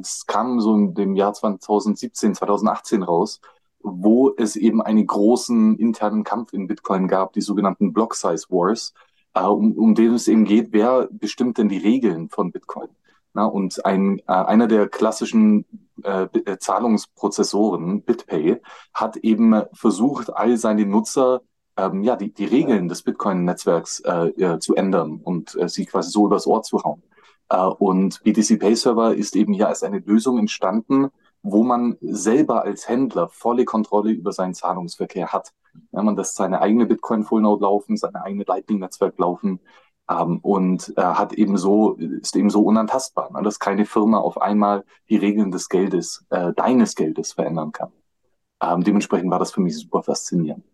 [0.01, 3.41] es kam so in dem Jahr 2017, 2018 raus,
[3.83, 8.95] wo es eben einen großen internen Kampf in Bitcoin gab, die sogenannten Block Size Wars,
[9.35, 12.89] äh, um, um den es eben geht, wer bestimmt denn die Regeln von Bitcoin?
[13.33, 15.65] Na, und ein, äh, einer der klassischen
[16.03, 18.61] äh, äh Zahlungsprozessoren, BitPay,
[18.93, 21.43] hat eben versucht, all seine Nutzer
[21.77, 26.27] ähm, ja, die, die Regeln des Bitcoin-Netzwerks äh, zu ändern und äh, sie quasi so
[26.27, 27.03] übers Ohr zu hauen.
[27.49, 31.11] Äh, und BTC Pay Server ist eben hier als eine Lösung entstanden,
[31.43, 35.53] wo man selber als Händler volle Kontrolle über seinen Zahlungsverkehr hat.
[35.93, 39.61] Wenn man das seine eigene Bitcoin Full Node laufen, seine eigene Lightning Netzwerk laufen
[40.11, 44.41] ähm, und äh, hat eben so, ist eben so unantastbar, ne, dass keine Firma auf
[44.41, 47.93] einmal die Regeln des Geldes, äh, deines Geldes verändern kann.
[48.63, 50.65] Ähm, dementsprechend war das für mich super faszinierend.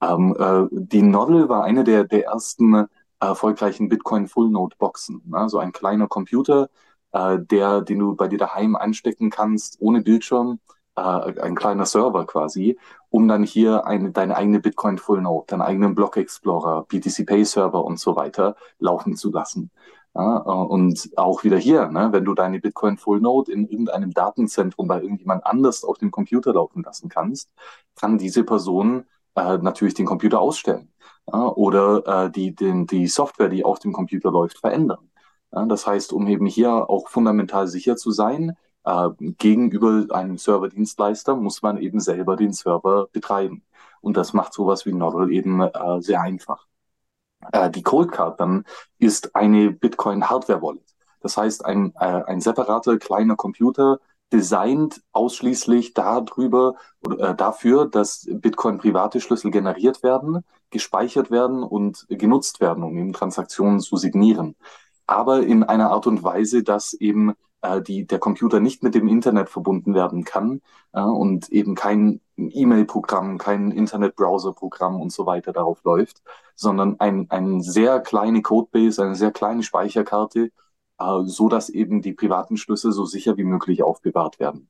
[0.00, 2.86] Ähm, äh, die Noddle war eine der, der ersten
[3.20, 5.22] erfolgreichen Bitcoin Full Node Boxen.
[5.26, 5.48] Ne?
[5.48, 6.68] So ein kleiner Computer,
[7.12, 10.60] äh, der, den du bei dir daheim anstecken kannst, ohne Bildschirm,
[10.96, 12.78] äh, ein kleiner Server quasi,
[13.10, 17.44] um dann hier eine, deine eigene Bitcoin Full Node, deinen eigenen Block Explorer, BTC Pay
[17.44, 19.70] Server und so weiter laufen zu lassen.
[20.14, 24.12] Ja, äh, und auch wieder hier, ne, wenn du deine Bitcoin Full Node in irgendeinem
[24.12, 27.50] Datenzentrum bei irgendjemand anders auf dem Computer laufen lassen kannst,
[27.96, 30.92] kann diese Person äh, natürlich den Computer ausstellen
[31.32, 35.10] ja, oder äh, die, den, die Software, die auf dem Computer läuft, verändern.
[35.52, 41.36] Ja, das heißt, um eben hier auch fundamental sicher zu sein, äh, gegenüber einem Serverdienstleister
[41.36, 43.62] muss man eben selber den Server betreiben.
[44.00, 46.66] Und das macht sowas wie Noddle eben äh, sehr einfach.
[47.52, 48.64] Äh, die Coldcard dann
[48.98, 50.94] ist eine Bitcoin Hardware Wallet.
[51.20, 54.00] Das heißt, ein, äh, ein separater kleiner Computer,
[54.32, 62.06] designt ausschließlich darüber oder äh, dafür, dass Bitcoin private Schlüssel generiert werden, gespeichert werden und
[62.08, 64.56] genutzt werden, um eben Transaktionen zu signieren.
[65.12, 69.08] Aber in einer Art und Weise, dass eben äh, die der Computer nicht mit dem
[69.08, 70.60] Internet verbunden werden kann
[70.92, 76.22] äh, und eben kein E-Mail-Programm, kein Internet-Browser-Programm und so weiter darauf läuft,
[76.54, 80.50] sondern ein, ein sehr kleine Codebase, eine sehr kleine Speicherkarte,
[80.98, 84.68] äh, so dass eben die privaten Schlüssel so sicher wie möglich aufbewahrt werden.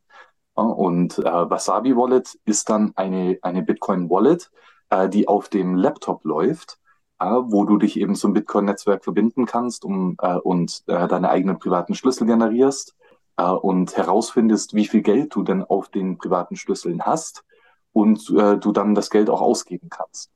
[0.55, 4.50] Und äh, Wasabi Wallet ist dann eine, eine Bitcoin Wallet,
[4.90, 6.78] äh, die auf dem Laptop läuft
[7.25, 11.95] wo du dich eben zum Bitcoin-Netzwerk verbinden kannst um, äh, und äh, deine eigenen privaten
[11.95, 12.95] Schlüssel generierst
[13.37, 17.45] äh, und herausfindest, wie viel Geld du denn auf den privaten Schlüsseln hast
[17.93, 20.31] und äh, du dann das Geld auch ausgeben kannst.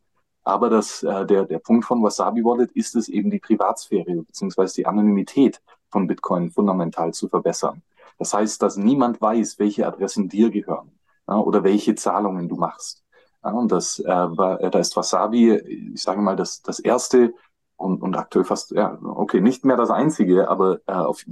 [0.44, 4.66] Aber das, äh, der, der Punkt von Wasabi Wallet ist es eben die Privatsphäre bzw.
[4.77, 7.83] die Anonymität von Bitcoin fundamental zu verbessern.
[8.18, 10.92] Das heißt, dass niemand weiß, welche Adressen dir gehören
[11.29, 13.03] ja, oder welche Zahlungen du machst.
[13.46, 15.54] Ja, und das, äh, äh, da ist Wasabi,
[15.94, 17.32] ich sage mal, das, das erste
[17.76, 21.24] und, und aktuell fast, ja, okay, nicht mehr das einzige, aber äh, auf,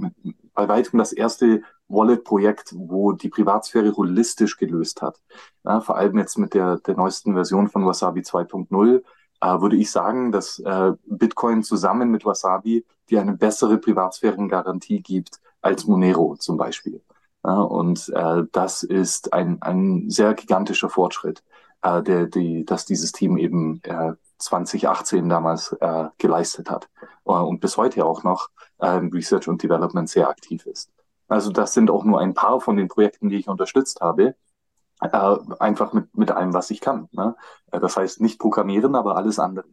[0.53, 5.19] bei weitem das erste Wallet-Projekt, wo die Privatsphäre holistisch gelöst hat.
[5.65, 9.03] Ja, vor allem jetzt mit der, der neuesten Version von Wasabi 2.0
[9.41, 15.41] äh, würde ich sagen, dass äh, Bitcoin zusammen mit Wasabi dir eine bessere Privatsphärengarantie gibt
[15.61, 17.01] als Monero zum Beispiel.
[17.43, 21.43] Ja, und äh, das ist ein, ein sehr gigantischer Fortschritt
[21.85, 26.89] äh, der, die, dass dieses Team eben äh, 2018 damals äh, geleistet hat
[27.25, 30.91] äh, und bis heute auch noch äh, im Research und Development sehr aktiv ist.
[31.27, 34.35] Also das sind auch nur ein paar von den Projekten, die ich unterstützt habe,
[35.01, 37.07] äh, einfach mit, mit allem, was ich kann.
[37.11, 37.35] Ne?
[37.71, 39.67] Das heißt nicht programmieren, aber alles andere.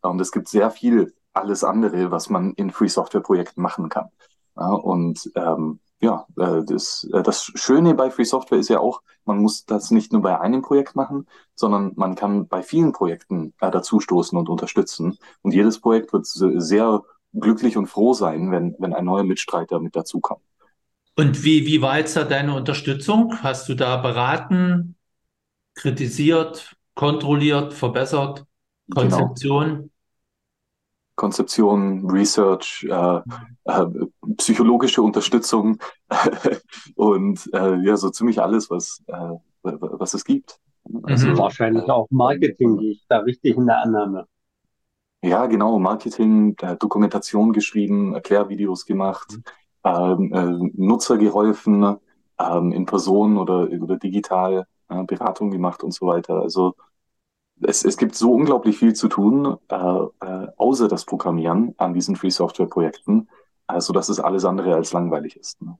[0.00, 4.08] Und es gibt sehr viel alles andere, was man in Free Software Projekten machen kann.
[4.54, 9.38] Und ähm, ja, äh, das, äh, das Schöne bei Free Software ist ja auch, man
[9.38, 13.70] muss das nicht nur bei einem Projekt machen, sondern man kann bei vielen Projekten äh,
[13.70, 15.18] dazustoßen und unterstützen.
[15.42, 17.02] Und jedes Projekt wird sehr
[17.34, 20.42] glücklich und froh sein, wenn, wenn ein neuer Mitstreiter mit dazukommt.
[21.16, 23.42] Und wie, wie war jetzt da deine Unterstützung?
[23.42, 24.96] Hast du da beraten,
[25.74, 28.46] kritisiert, kontrolliert, verbessert,
[28.86, 29.18] genau.
[29.18, 29.68] Konzeption?
[29.68, 29.88] Genau.
[31.18, 33.20] Konzeption, Research, äh,
[33.64, 33.86] äh,
[34.36, 35.78] psychologische Unterstützung
[36.94, 40.60] und äh, ja, so ziemlich alles, was, äh, was es gibt.
[41.02, 41.38] Also, mhm.
[41.38, 44.26] Wahrscheinlich auch Marketing, gehe ich da richtig in der Annahme.
[45.20, 49.42] Ja, genau, Marketing, äh, Dokumentation geschrieben, Erklärvideos gemacht, mhm.
[49.84, 51.96] ähm, äh, Nutzer geholfen,
[52.38, 56.40] ähm, in Person oder, oder digital äh, Beratung gemacht und so weiter.
[56.40, 56.76] Also
[57.62, 62.16] es, es gibt so unglaublich viel zu tun, äh, äh, außer das Programmieren an diesen
[62.16, 63.28] Free Software Projekten,
[63.66, 65.60] also dass es alles andere als langweilig ist.
[65.62, 65.78] Ne?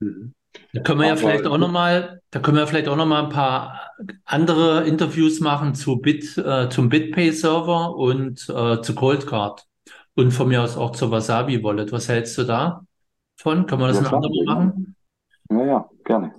[0.00, 0.34] Mhm.
[0.72, 3.24] Da können wir ja vielleicht auch noch mal, da können wir vielleicht auch noch mal
[3.24, 3.80] ein paar
[4.24, 9.66] andere Interviews machen zu Bit, äh, zum BitPay Server und äh, zu Coldcard
[10.14, 11.90] und von mir aus auch zur Wasabi Wallet.
[11.90, 12.86] Was hältst du da
[13.36, 13.66] von?
[13.66, 14.96] Können wir das ja, ein andermal machen?
[15.50, 16.34] Ja, ja, gerne.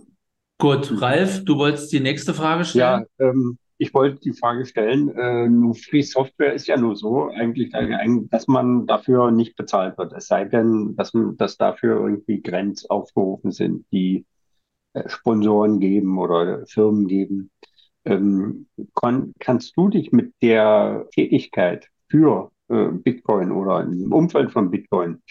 [0.58, 3.06] Gut, Ralf, du wolltest die nächste Frage stellen?
[3.20, 7.72] Ja, ähm, ich wollte die Frage stellen, äh, Free Software ist ja nur so eigentlich,
[8.30, 10.14] dass man dafür nicht bezahlt wird.
[10.14, 14.26] Es sei denn, dass, dass dafür irgendwie Grenz aufgerufen sind, die
[14.94, 17.52] äh, Sponsoren geben oder Firmen geben.
[18.06, 24.72] Ähm, kann, kannst du dich mit der Tätigkeit für äh, Bitcoin oder im Umfeld von
[24.72, 25.22] Bitcoin,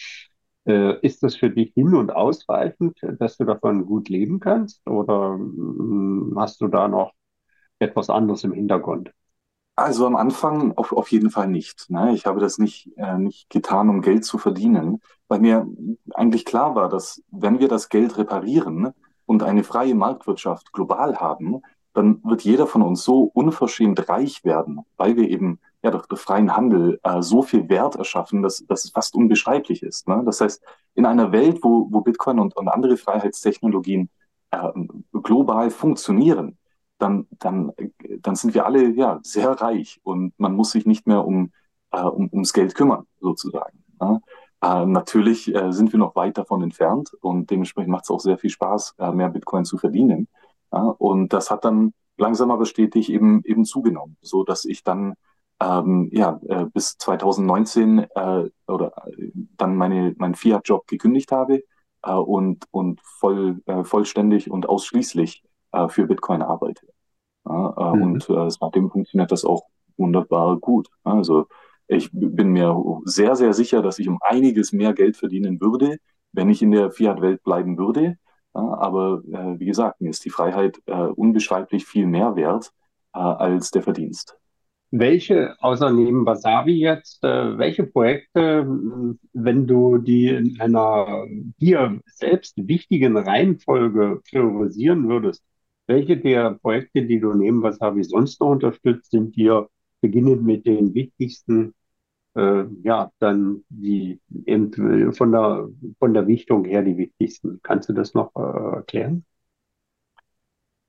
[0.67, 4.87] äh, ist das für dich hin und ausreichend, dass du davon gut leben kannst?
[4.87, 7.13] Oder äh, hast du da noch
[7.79, 9.13] etwas anderes im Hintergrund?
[9.77, 11.91] Also am Anfang auf, auf jeden Fall nicht.
[11.91, 12.13] Ne?
[12.15, 15.67] Ich habe das nicht, äh, nicht getan, um Geld zu verdienen, weil mir
[16.15, 18.93] eigentlich klar war, dass wenn wir das Geld reparieren
[19.27, 24.81] und eine freie Marktwirtschaft global haben, dann wird jeder von uns so unverschämt reich werden,
[24.97, 28.85] weil wir eben ja durch, durch freien Handel äh, so viel Wert erschaffen, dass, dass
[28.85, 30.07] es fast unbeschreiblich ist.
[30.09, 30.23] Ne?
[30.25, 30.63] Das heißt,
[30.95, 34.09] in einer Welt, wo, wo Bitcoin und, und andere Freiheitstechnologien
[34.51, 34.69] äh,
[35.23, 36.59] global funktionieren,
[37.05, 37.73] dann, dann,
[38.21, 41.53] dann sind wir alle ja sehr reich und man muss sich nicht mehr um,
[41.93, 43.85] äh, um ums Geld kümmern, sozusagen.
[44.01, 44.21] Ja?
[44.63, 48.39] Äh, natürlich äh, sind wir noch weit davon entfernt und dementsprechend macht es auch sehr
[48.39, 50.29] viel Spaß, äh, mehr Bitcoin zu verdienen.
[50.73, 50.81] Ja?
[50.81, 55.15] Und das hat dann langsam aber stetig eben, eben zugenommen, so dass ich dann
[55.61, 61.63] ähm, ja, äh, bis 2019 äh, oder äh, dann meine, meinen Fiat-Job gekündigt habe
[62.03, 65.43] äh, und, und voll, äh, vollständig und ausschließlich
[65.89, 66.94] für Bitcoin arbeite.
[67.47, 68.03] Ja, äh, mhm.
[68.03, 69.65] Und äh, seitdem funktioniert das auch
[69.97, 70.89] wunderbar gut.
[71.05, 71.47] Also
[71.87, 75.99] ich bin mir sehr, sehr sicher, dass ich um einiges mehr Geld verdienen würde,
[76.33, 78.17] wenn ich in der Fiat-Welt bleiben würde.
[78.55, 82.73] Ja, aber äh, wie gesagt, mir ist die Freiheit äh, unbeschreiblich viel mehr wert
[83.15, 84.37] äh, als der Verdienst.
[84.91, 88.65] welche, außer neben Wasabi jetzt, äh, welche Projekte,
[89.33, 91.27] wenn du die in einer
[91.61, 95.43] dir selbst wichtigen Reihenfolge priorisieren würdest,
[95.87, 99.69] welche der Projekte, die du neben Wasabi sonst noch unterstützt, sind dir
[100.01, 101.75] beginnend mit den wichtigsten,
[102.35, 105.69] äh, ja, dann die eben von der,
[105.99, 107.61] von der Wichtung her die wichtigsten.
[107.63, 109.25] Kannst du das noch äh, erklären?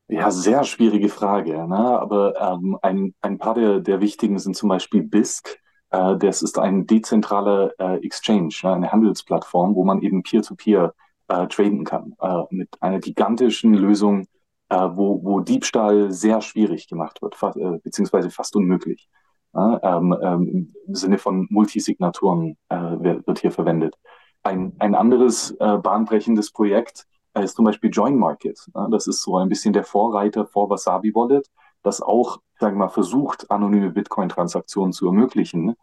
[0.08, 1.68] Ja, sehr schwierige Frage.
[1.68, 1.78] Ne?
[1.78, 5.60] Aber ähm, ein, ein paar der, der wichtigen sind zum Beispiel BISC.
[5.90, 8.74] Äh, das ist ein dezentraler äh, Exchange, ne?
[8.74, 10.94] eine Handelsplattform, wo man eben Peer-to-Peer
[11.28, 12.16] äh, traden kann.
[12.22, 14.28] Äh, mit einer gigantischen Lösung,
[14.70, 19.10] äh, wo, wo Diebstahl sehr schwierig gemacht wird, fa äh, beziehungsweise fast unmöglich.
[19.58, 23.96] Ähm, ähm, Im Sinne von Multisignaturen äh, wird hier verwendet.
[24.44, 27.06] Ein, ein anderes äh, bahnbrechendes Projekt
[27.40, 28.60] ist zum Beispiel Join Market.
[28.92, 31.50] Das ist so ein bisschen der Vorreiter vor Wasabi Wallet,
[31.84, 35.70] das auch, sagen wir mal, versucht, anonyme Bitcoin-Transaktionen zu ermöglichen.
[35.70, 35.74] Äh,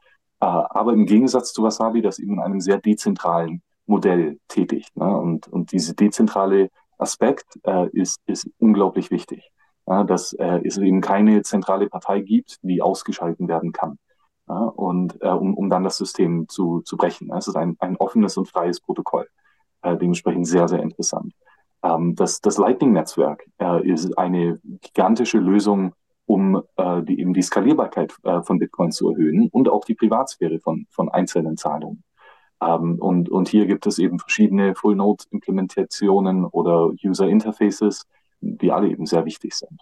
[0.40, 4.90] aber im Gegensatz zu Wasabi, das eben in einem sehr dezentralen Modell tätigt.
[4.96, 6.70] Und, und diese dezentrale
[7.02, 9.50] Aspekt äh, ist, ist unglaublich wichtig.
[9.84, 13.98] dass äh, es eben keine zentrale Partei gibt, die ausgeschalten werden kann.
[14.46, 17.30] und um, um dann das System zu, zu brechen.
[17.36, 19.26] Es ist ein, ein offenes und freies Protokoll
[19.82, 21.34] äh, dementsprechend sehr, sehr interessant.
[21.82, 25.94] Ähm, das das Lightning-Netzwerk äh, ist eine gigantische Lösung,
[26.26, 30.60] um äh, die, eben die Skalierbarkeit äh, von Bitcoin zu erhöhen und auch die Privatsphäre
[30.60, 32.04] von, von einzelnen Zahlungen.
[32.62, 38.06] Ähm, und, und hier gibt es eben verschiedene Full-Node-Implementationen oder User-Interfaces,
[38.40, 39.80] die alle eben sehr wichtig sind.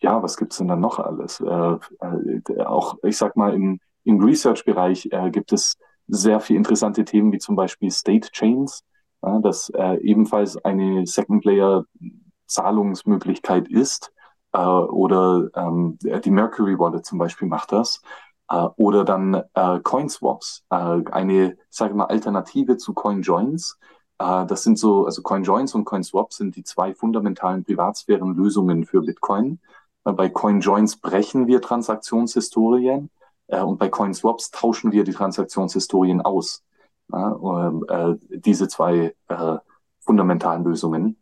[0.00, 1.40] Ja, was gibt's denn dann noch alles?
[1.40, 7.04] Äh, äh, auch, ich sag mal, im, im Research-Bereich äh, gibt es sehr viele interessante
[7.04, 8.84] Themen wie zum Beispiel State Chains
[9.22, 14.12] ja, das äh, ebenfalls eine Second-Layer-Zahlungsmöglichkeit ist.
[14.52, 18.00] Äh, oder ähm, die Mercury Wallet zum Beispiel macht das.
[18.50, 20.74] Äh, oder dann äh, CoinSwaps, äh,
[21.10, 23.78] eine, sage mal, Alternative zu CoinJoins.
[24.18, 29.60] Äh, das sind so, also CoinJoins und CoinSwaps sind die zwei fundamentalen Privatsphären-Lösungen für Bitcoin.
[30.04, 33.10] Äh, bei CoinJoins brechen wir Transaktionshistorien
[33.46, 36.64] äh, und bei CoinSwaps tauschen wir die Transaktionshistorien aus
[37.12, 39.56] ja, äh, diese zwei äh,
[40.00, 41.16] fundamentalen Lösungen.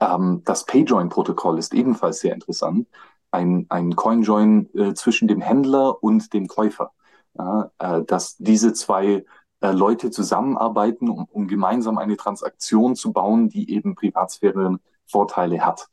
[0.00, 2.88] Ähm, das PayJoin-Protokoll ist ebenfalls sehr interessant.
[3.36, 6.92] Ein, ein CoinJoin äh, zwischen dem Händler und dem Käufer.
[7.38, 9.24] Ja, äh, dass diese zwei
[9.60, 15.88] äh, Leute zusammenarbeiten, um, um gemeinsam eine Transaktion zu bauen, die eben Privatsphären-Vorteile hat.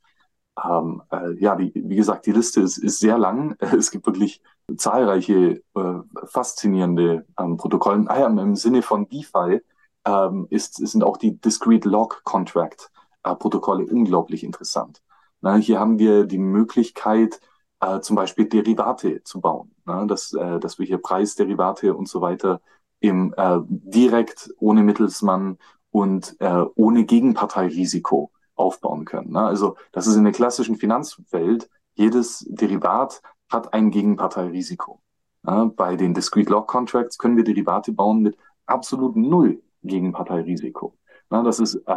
[0.64, 3.58] Ähm, äh, ja, die, wie gesagt, die Liste ist, ist sehr lang.
[3.78, 4.42] Es gibt wirklich
[4.78, 5.94] zahlreiche äh,
[6.26, 8.06] faszinierende ähm, Protokolle.
[8.08, 9.62] Ah ja, im Sinne von DeFi
[10.06, 12.92] ähm, ist, sind auch die Discrete Log Contract
[13.24, 15.02] äh, Protokolle unglaublich interessant.
[15.44, 17.42] Na, hier haben wir die Möglichkeit,
[17.82, 22.22] äh, zum Beispiel Derivate zu bauen, na, dass, äh, dass wir hier Preisderivate und so
[22.22, 22.62] weiter
[23.02, 25.58] im, äh, direkt ohne Mittelsmann
[25.92, 29.32] und äh, ohne Gegenparteirisiko aufbauen können.
[29.32, 29.42] Ne?
[29.42, 35.02] Also das ist in der klassischen Finanzwelt, jedes Derivat hat ein Gegenparteirisiko.
[35.46, 40.98] Ja, bei den Discrete Log Contracts können wir Derivate bauen mit absolut null Gegenparteirisiko.
[41.30, 41.92] Ja, das ist äh,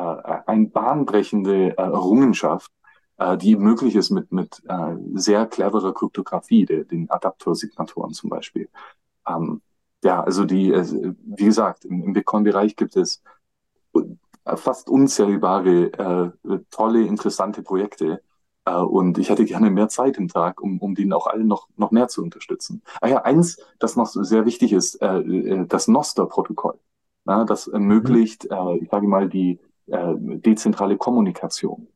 [0.47, 2.73] eine bahnbrechende äh, Errungenschaft,
[3.18, 8.68] äh, die möglich ist mit, mit äh, sehr cleverer Kryptographie, den Adaptersignaturen zum Beispiel.
[9.29, 9.62] Ähm,
[10.05, 13.22] ja, also die, äh, wie gesagt, im, Bitcoin-Bereich gibt es
[14.44, 18.22] fast unzählbare, äh, tolle, interessante Projekte.
[18.66, 21.68] Äh, und ich hätte gerne mehr Zeit im Tag, um, um den auch allen noch,
[21.76, 22.83] noch mehr zu unterstützen.
[23.00, 26.79] Ah ja, eins, das noch sehr wichtig ist, äh, äh das Noster-Protokoll.
[27.24, 28.57] Das ermöglicht, mhm.
[28.57, 31.88] äh, ich sage mal, die äh, dezentrale Kommunikation.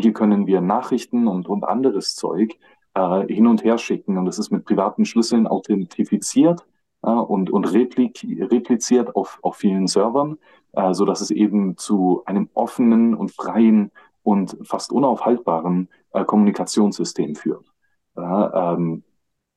[0.00, 2.58] Hier können wir Nachrichten und, und anderes Zeug
[2.94, 6.66] äh, hin und her schicken und das ist mit privaten Schlüsseln authentifiziert
[7.04, 10.38] ja, und, und repliziert auf, auf vielen Servern
[10.72, 13.90] äh, so dass es eben zu einem offenen und freien
[14.22, 17.72] und fast unaufhaltbaren äh, Kommunikationssystem führt.
[18.16, 19.02] Ja, ähm,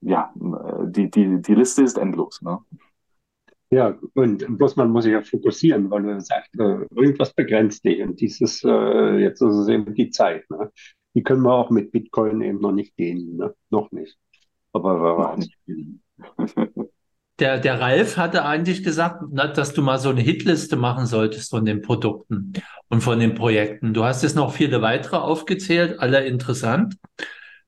[0.01, 2.41] ja, die, die, die Liste ist endlos.
[2.41, 2.59] Ne?
[3.73, 8.01] Ja, und bloß man muss sich ja fokussieren, weil man sagt, äh, irgendwas begrenzt dich.
[8.01, 10.49] Und dieses, äh, jetzt ist es eben die Zeit.
[10.49, 10.69] Ne?
[11.13, 13.37] Die können wir auch mit Bitcoin eben noch nicht gehen.
[13.37, 13.55] Ne?
[13.69, 14.17] Noch nicht.
[14.73, 15.57] Aber noch nicht.
[17.39, 21.63] der, der Ralf hatte eigentlich gesagt, dass du mal so eine Hitliste machen solltest von
[21.63, 22.51] den Produkten
[22.89, 23.93] und von den Projekten.
[23.93, 26.97] Du hast jetzt noch viele weitere aufgezählt, alle interessant.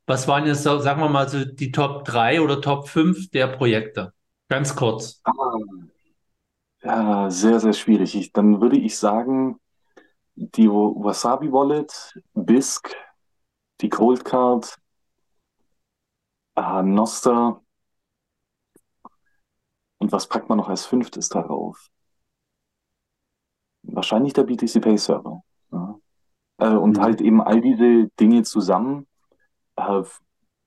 [0.06, 4.12] Was waren jetzt, sagen wir mal, so die Top 3 oder Top 5 der Projekte?
[4.49, 5.22] Ganz kurz.
[5.24, 5.32] Ah,
[6.84, 8.16] ja, sehr, sehr schwierig.
[8.16, 9.60] Ich, dann würde ich sagen,
[10.36, 12.96] die Wasabi Wallet, BISC,
[13.82, 14.78] die Cold Card,
[16.56, 17.62] äh, Noster
[19.98, 21.88] Und was packt man noch als fünftes darauf?
[23.84, 25.42] Wahrscheinlich der BTC Pay Server.
[25.72, 26.00] Ja.
[26.58, 27.02] Äh, und mhm.
[27.02, 29.08] halt eben all diese Dinge zusammen
[29.78, 30.04] äh,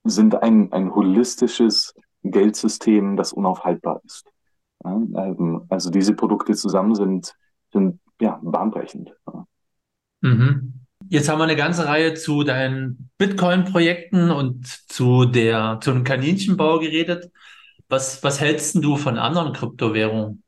[0.04, 4.32] sind ein, ein holistisches Geldsystem, das unaufhaltbar ist.
[4.86, 7.34] Ähm, also diese Produkte zusammen sind,
[7.72, 9.14] sind ja, bahnbrechend.
[10.20, 10.86] Mhm.
[11.08, 16.78] Jetzt haben wir eine ganze Reihe zu deinen Bitcoin-Projekten und zu der, zu dem Kaninchenbau
[16.78, 17.30] geredet.
[17.88, 20.42] Was, was hältst du von anderen Kryptowährungen?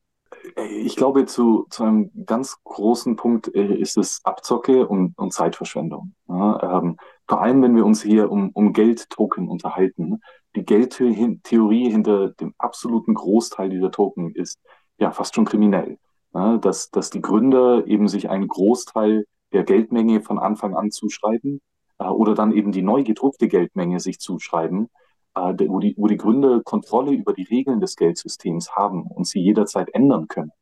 [0.82, 6.14] Ich glaube, zu, zu einem ganz großen Punkt äh, ist es Abzocke und, und Zeitverschwendung.
[6.28, 6.96] Ja, ähm,
[7.28, 10.20] vor allem, wenn wir uns hier um, um Geldtoken unterhalten.
[10.56, 14.58] Die Geldtheorie hinter dem absoluten Großteil dieser Token ist
[14.98, 15.98] ja fast schon kriminell.
[16.34, 21.60] Ja, dass, dass die Gründer eben sich einen Großteil der Geldmenge von Anfang an zuschreiben
[21.98, 24.88] äh, oder dann eben die neu gedruckte Geldmenge sich zuschreiben,
[25.34, 29.40] äh, wo, die, wo die Gründer Kontrolle über die Regeln des Geldsystems haben und sie
[29.40, 30.52] jederzeit ändern können.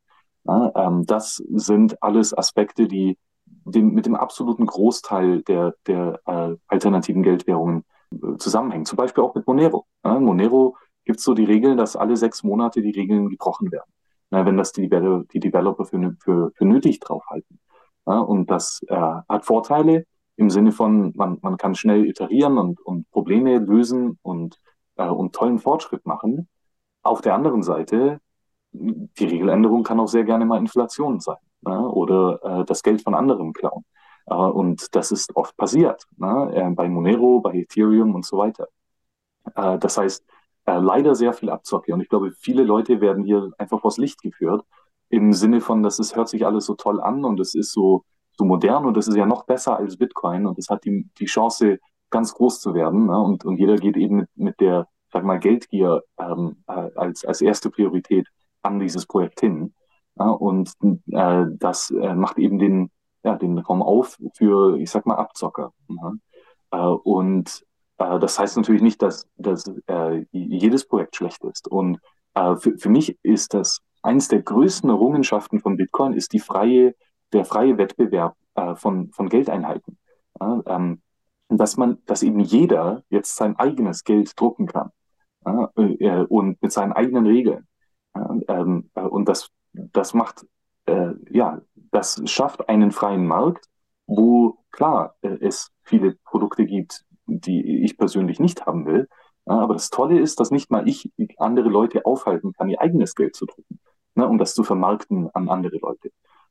[0.45, 3.19] Ja, ähm, das sind alles Aspekte, die
[3.71, 8.87] dem, mit dem absoluten Großteil der, der äh, alternativen Geldwährungen äh, zusammenhängen.
[8.87, 9.87] Zum Beispiel auch mit Monero.
[10.05, 13.91] Ja, Monero gibt es so die Regeln, dass alle sechs Monate die Regeln gebrochen werden,
[14.31, 17.61] na, wenn das die, die Developer für, für, für nötig draufhalten.
[18.07, 20.05] Ja, und das äh, hat Vorteile
[20.37, 24.61] im Sinne von, man, man kann schnell iterieren und, und Probleme lösen und,
[24.97, 26.49] äh, und tollen Fortschritt machen.
[27.03, 28.21] Auf der anderen Seite,
[28.73, 33.15] die Regeländerung kann auch sehr gerne mal Inflation sein ja, oder äh, das Geld von
[33.15, 33.85] anderen klauen.
[34.27, 38.69] Äh, und das ist oft passiert ne, äh, bei Monero, bei Ethereum und so weiter.
[39.55, 40.25] Äh, das heißt,
[40.67, 41.93] äh, leider sehr viel Abzocke.
[41.95, 44.65] Und ich glaube, viele Leute werden hier einfach vors Licht geführt
[45.09, 48.05] im Sinne von, dass es hört sich alles so toll an und es ist so,
[48.37, 51.27] so modern und es ist ja noch besser als Bitcoin und es hat die, die
[51.27, 51.79] Chance,
[52.11, 53.07] ganz groß zu werden.
[53.07, 53.19] Ne?
[53.19, 57.41] Und, und jeder geht eben mit, mit der, sag mal, Geldgier ähm, äh, als, als
[57.41, 58.29] erste Priorität
[58.63, 59.75] an dieses Projekt hin.
[60.19, 60.31] Ja?
[60.31, 60.73] Und
[61.11, 62.91] äh, das äh, macht eben den,
[63.25, 65.73] ja, den Raum auf für, ich sag mal, Abzocker.
[65.89, 66.19] Ne?
[66.71, 67.65] Äh, und
[67.99, 71.69] äh, das heißt natürlich nicht, dass, dass äh, jedes Projekt schlecht ist.
[71.69, 71.99] Und
[72.35, 76.95] äh, für, für mich ist das eines der größten Errungenschaften von Bitcoin ist die freie,
[77.33, 79.99] der freie Wettbewerb äh, von, von Geldeinheiten.
[80.41, 81.03] Ja, ähm,
[81.49, 84.91] dass man, dass eben jeder jetzt sein eigenes Geld drucken kann
[85.45, 87.67] ja, äh, und mit seinen eigenen Regeln.
[88.15, 89.49] Ja, ähm, äh, und das,
[89.93, 90.47] das macht,
[90.87, 91.61] äh, ja,
[91.93, 93.67] das schafft einen freien Markt,
[94.07, 99.09] wo klar äh, es viele Produkte gibt, die ich persönlich nicht haben will.
[99.47, 103.37] aber das Tolle ist, dass nicht mal ich andere Leute aufhalten kann, ihr eigenes Geld
[103.37, 103.81] zu drucken
[104.17, 106.11] ne, um das zu vermarkten an andere Leute.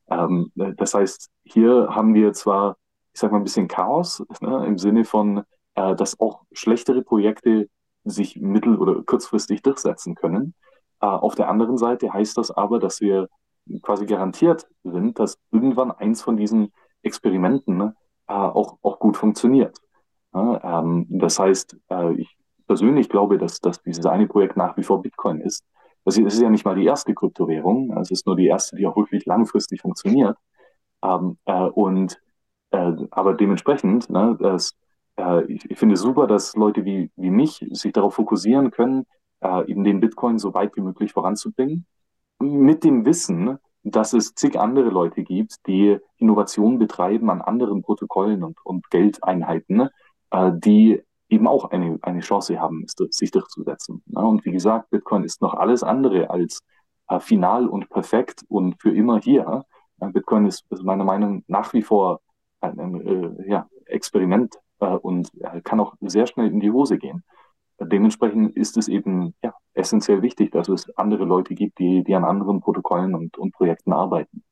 [0.09, 2.77] Ähm, das heißt, hier haben wir zwar,
[3.13, 5.43] ich sag mal, ein bisschen Chaos ne, im Sinne von,
[5.75, 7.69] äh, dass auch schlechtere Projekte
[8.03, 10.53] sich mittel- oder kurzfristig durchsetzen können.
[11.05, 13.27] Äh, auf der anderen Seite heißt das aber, dass wir
[13.83, 16.71] quasi garantiert sind, dass irgendwann eins von diesen
[17.03, 17.95] Experimenten ne,
[18.27, 19.77] äh, auch, auch gut funktioniert.
[20.33, 22.35] Ja, ähm, das heißt, äh, ich
[22.67, 25.63] persönlich glaube, dass, dass dieses eine Projekt nach wie vor Bitcoin ist.
[26.05, 28.95] Das ist ja nicht mal die erste Kryptowährung, es ist nur die erste, die auch
[28.95, 30.37] wirklich langfristig funktioniert.
[31.03, 32.19] Ähm, äh, und
[32.71, 34.75] äh, aber dementsprechend, ne, das,
[35.17, 39.05] äh, ich, ich finde super, dass Leute wie, wie mich sich darauf fokussieren können,
[39.41, 41.85] äh, eben den Bitcoin so weit wie möglich voranzubringen.
[42.39, 48.43] Mit dem Wissen, dass es zig andere Leute gibt, die Innovation betreiben an anderen Protokollen
[48.43, 49.89] und, und Geldeinheiten,
[50.31, 54.03] äh, die eben auch eine, eine Chance haben, sich durchzusetzen.
[54.13, 56.61] Und wie gesagt, Bitcoin ist noch alles andere als
[57.07, 59.63] äh, final und perfekt und für immer hier.
[59.97, 62.19] Bitcoin ist, ist meiner Meinung nach wie vor
[62.61, 65.31] ein, ein äh, ja, Experiment äh, und
[65.63, 67.23] kann auch sehr schnell in die Hose gehen.
[67.79, 72.23] Dementsprechend ist es eben ja, essentiell wichtig, dass es andere Leute gibt, die, die an
[72.23, 74.43] anderen Protokollen und, und Projekten arbeiten.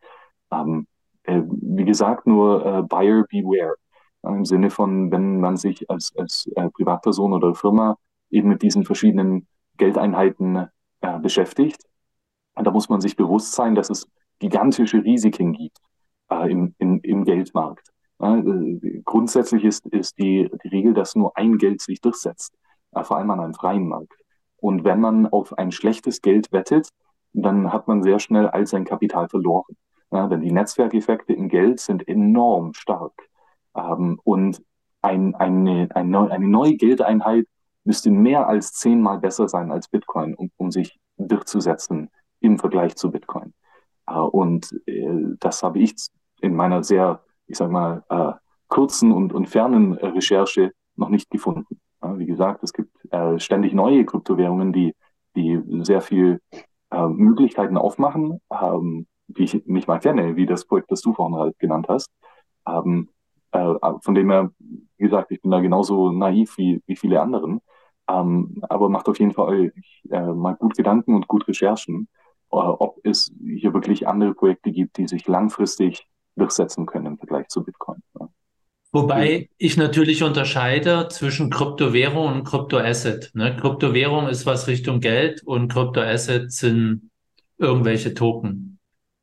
[0.52, 0.88] Ähm,
[1.24, 3.76] äh, wie gesagt, nur äh, Buyer beware.
[4.24, 7.98] Im Sinne von, wenn man sich als, als äh, Privatperson oder Firma
[8.30, 9.48] eben mit diesen verschiedenen
[9.78, 10.68] Geldeinheiten
[11.02, 11.84] äh, beschäftigt,
[12.56, 14.08] da muss man sich bewusst sein, dass es
[14.40, 15.78] gigantische Risiken gibt
[16.30, 17.90] äh, im, im, im Geldmarkt.
[18.20, 22.63] Äh, grundsätzlich ist, ist die, die Regel, dass nur ein Geld sich durchsetzt, äh,
[23.02, 24.14] vor allem an einem freien Markt.
[24.58, 26.90] Und wenn man auf ein schlechtes Geld wettet,
[27.34, 29.76] dann hat man sehr schnell all sein Kapital verloren.
[30.12, 33.14] Ja, denn die Netzwerkeffekte im Geld sind enorm stark.
[33.76, 34.62] Ähm, und
[35.02, 37.48] ein, eine, eine, eine neue Geldeinheit
[37.84, 43.12] müsste mehr als zehnmal besser sein als Bitcoin, um, um sich durchzusetzen im Vergleich zu
[43.12, 43.54] Bitcoin.
[44.08, 45.96] Äh, und äh, das habe ich
[46.42, 48.34] in meiner sehr, ich sag mal, äh,
[48.68, 51.80] kurzen und, und fernen Recherche noch nicht gefunden.
[52.18, 52.92] Wie gesagt, es gibt
[53.38, 54.94] ständig neue Kryptowährungen, die,
[55.36, 56.40] die sehr viel
[56.94, 61.38] äh, Möglichkeiten aufmachen, ähm, wie ich mich mal kenne, wie das Projekt, das du vorhin
[61.38, 62.12] halt genannt hast.
[62.68, 63.10] Ähm,
[63.52, 67.62] äh, von dem her, wie gesagt, ich bin da genauso naiv wie, wie viele anderen.
[68.08, 69.72] Ähm, aber macht auf jeden Fall
[70.12, 72.10] äh, mal gut Gedanken und gut Recherchen,
[72.52, 77.48] äh, ob es hier wirklich andere Projekte gibt, die sich langfristig durchsetzen können im Vergleich
[77.48, 78.04] zu Bitcoin.
[78.20, 78.30] Ja.
[78.94, 83.32] Wobei ich natürlich unterscheide zwischen Kryptowährung und Kryptoasset.
[83.34, 83.58] Ne?
[83.58, 87.10] Kryptowährung ist was Richtung Geld und Kryptoasset sind
[87.58, 88.78] irgendwelche Token.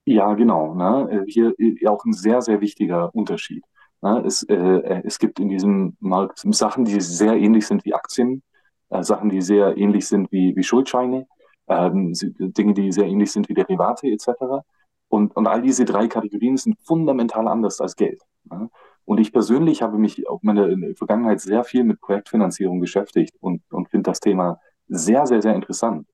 [0.07, 0.75] Ja, genau.
[0.75, 1.25] Ne?
[1.29, 1.55] Hier
[1.87, 3.63] auch ein sehr, sehr wichtiger Unterschied.
[4.03, 4.25] Ne?
[4.27, 8.43] Es, äh, es gibt in diesem Markt Sachen, die sehr ähnlich sind wie Aktien,
[8.89, 11.29] äh, Sachen, die sehr ähnlich sind wie, wie Schuldscheine,
[11.69, 14.65] ähm, Dinge, die sehr ähnlich sind wie Derivate etc.
[15.09, 18.21] Und, und all diese drei Kategorien sind fundamental anders als Geld.
[18.51, 18.69] Ne?
[19.11, 23.61] Und ich persönlich habe mich auch in der Vergangenheit sehr viel mit Projektfinanzierung beschäftigt und,
[23.73, 26.07] und finde das Thema sehr, sehr, sehr interessant.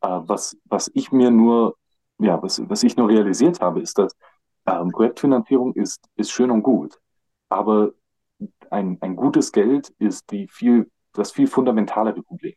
[0.00, 1.76] Äh, was, was ich mir nur,
[2.20, 4.16] ja, was, was ich nur realisiert habe, ist, dass
[4.64, 7.00] ähm, Projektfinanzierung ist, ist schön und gut.
[7.48, 7.90] Aber
[8.70, 12.54] ein, ein gutes Geld ist die viel, das viel fundamentalere Problem.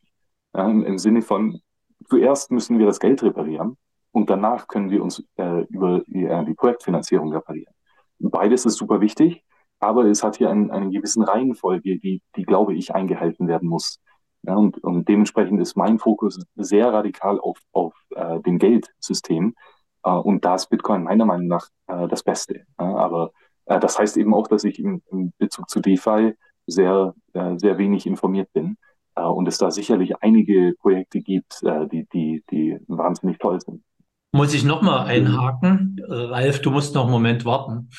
[0.53, 1.61] Ja, im, im, Sinne von,
[2.07, 3.75] zuerst müssen wir das Geld reparieren
[4.11, 7.73] und danach können wir uns äh, über die, äh, die Projektfinanzierung reparieren.
[8.19, 9.43] Beides ist super wichtig,
[9.80, 13.99] aber es hat hier einen, einen gewissen Reihenfolge, die, die, glaube ich, eingehalten werden muss.
[14.43, 19.55] Ja, und, und dementsprechend ist mein Fokus sehr radikal auf, auf äh, dem Geldsystem.
[20.03, 22.63] Äh, und da ist Bitcoin meiner Meinung nach äh, das Beste.
[22.80, 23.32] Ja, aber
[23.65, 26.36] äh, das heißt eben auch, dass ich im, im Bezug zu DeFi
[26.67, 28.77] sehr, äh, sehr wenig informiert bin.
[29.15, 31.61] Äh, und es da sicherlich einige Projekte gibt,
[31.91, 33.84] die, die, die wahnsinnig toll sind.
[34.32, 35.99] Muss ich nochmal einhaken?
[36.07, 37.89] Ralf, du musst noch einen Moment warten.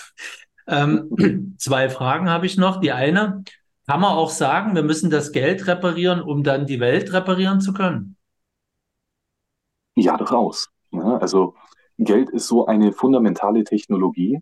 [0.67, 2.81] Ähm, zwei Fragen habe ich noch.
[2.81, 3.45] Die eine,
[3.87, 7.73] kann man auch sagen, wir müssen das Geld reparieren, um dann die Welt reparieren zu
[7.73, 8.17] können?
[9.97, 10.71] Ja, durchaus.
[10.93, 11.55] Ja, also
[11.99, 14.41] Geld ist so eine fundamentale Technologie,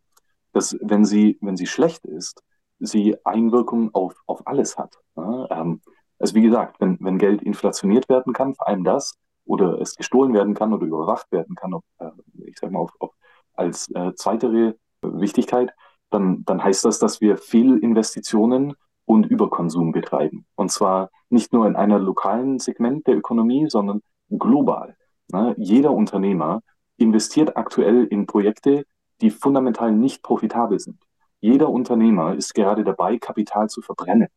[0.52, 2.42] dass wenn sie, wenn sie schlecht ist,
[2.78, 4.94] sie Einwirkungen auf, auf alles hat.
[5.16, 5.80] Ja, ähm,
[6.18, 9.14] also wie gesagt, wenn, wenn Geld inflationiert werden kann, vor allem das,
[9.44, 12.10] oder es gestohlen werden kann oder überwacht werden kann, ob, äh,
[12.44, 13.10] ich sage mal, auf, auf,
[13.54, 15.72] als äh, zweitere Wichtigkeit,
[16.10, 20.46] dann, dann heißt das, dass wir Fehlinvestitionen und Überkonsum betreiben.
[20.54, 24.96] Und zwar nicht nur in einer lokalen Segment der Ökonomie, sondern global.
[25.32, 25.54] Ne?
[25.58, 26.62] Jeder Unternehmer
[26.96, 28.84] investiert aktuell in Projekte,
[29.20, 30.98] die fundamental nicht profitabel sind.
[31.40, 34.28] Jeder Unternehmer ist gerade dabei, Kapital zu verbrennen,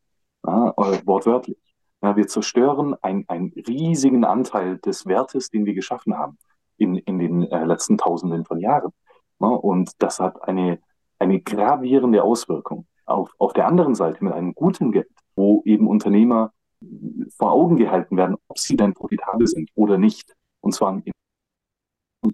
[0.46, 0.74] ja,
[1.06, 1.58] wortwörtlich.
[2.04, 6.38] Ja, wir zerstören einen riesigen Anteil des Wertes, den wir geschaffen haben
[6.78, 8.92] in, in den äh, letzten Tausenden von Jahren.
[9.40, 10.80] Ja, und das hat eine
[11.22, 12.88] eine gravierende Auswirkung.
[13.06, 16.52] Auf, auf der anderen Seite mit einem guten Geld, wo eben Unternehmer
[17.38, 20.34] vor Augen gehalten werden, ob sie denn profitabel sind oder nicht.
[20.62, 21.12] Und zwar in,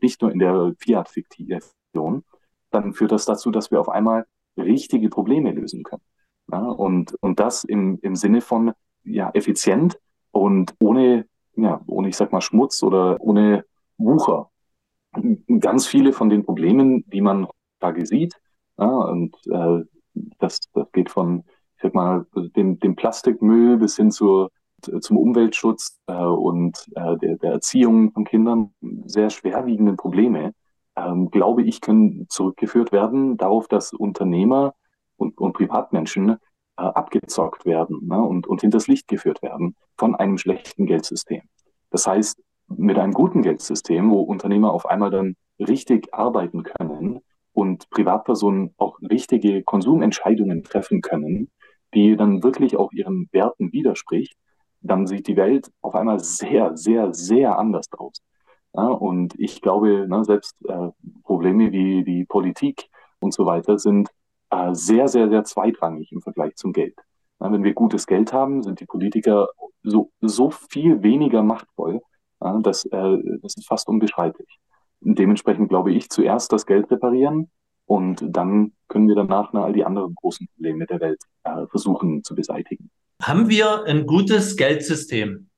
[0.02, 2.24] nicht nur in der Fiat-Fiktion,
[2.72, 4.26] dann führt das dazu, dass wir auf einmal
[4.58, 6.04] richtige Probleme lösen können.
[6.50, 8.72] Ja, und, und das im, im Sinne von
[9.04, 10.00] ja, effizient
[10.32, 11.26] und ohne,
[11.56, 13.66] ja, ohne, ich sag mal, Schmutz oder ohne
[13.98, 14.50] Wucher.
[15.60, 18.40] Ganz viele von den Problemen, die man heutzutage sieht,
[18.78, 19.84] ja, und äh,
[20.40, 21.44] das, das geht von,
[21.76, 22.26] ich sag mal,
[22.56, 24.52] dem, dem Plastikmüll bis hin zur,
[25.02, 28.74] zum Umweltschutz äh, und äh, der, der Erziehung von Kindern
[29.06, 30.54] sehr schwerwiegenden Probleme,
[30.96, 34.74] ähm, glaube ich, können zurückgeführt werden darauf, dass Unternehmer
[35.18, 36.36] und, und Privatmenschen äh,
[36.76, 41.42] abgezockt werden ne, und, und hinters Licht geführt werden von einem schlechten Geldsystem.
[41.90, 47.22] Das heißt, mit einem guten Geldsystem, wo Unternehmer auf einmal dann richtig arbeiten können,
[47.58, 51.50] und Privatpersonen auch richtige Konsumentscheidungen treffen können,
[51.96, 54.36] die dann wirklich auch ihren Werten widerspricht,
[54.82, 58.22] dann sieht die Welt auf einmal sehr, sehr, sehr anders aus.
[58.76, 60.90] Ja, und ich glaube, ne, selbst äh,
[61.24, 62.90] Probleme wie die Politik
[63.22, 64.10] und so weiter sind
[64.52, 66.96] äh, sehr, sehr, sehr zweitrangig im Vergleich zum Geld.
[67.40, 69.48] Ja, wenn wir gutes Geld haben, sind die Politiker
[69.82, 72.02] so, so viel weniger machtvoll,
[72.40, 74.60] ja, dass, äh, das ist fast unbeschreiblich.
[75.16, 77.50] Dementsprechend glaube ich, zuerst das Geld reparieren
[77.86, 82.36] und dann können wir danach all die anderen großen Probleme der Welt äh, versuchen zu
[82.36, 82.90] beseitigen.
[83.22, 85.50] Haben wir ein gutes Geldsystem?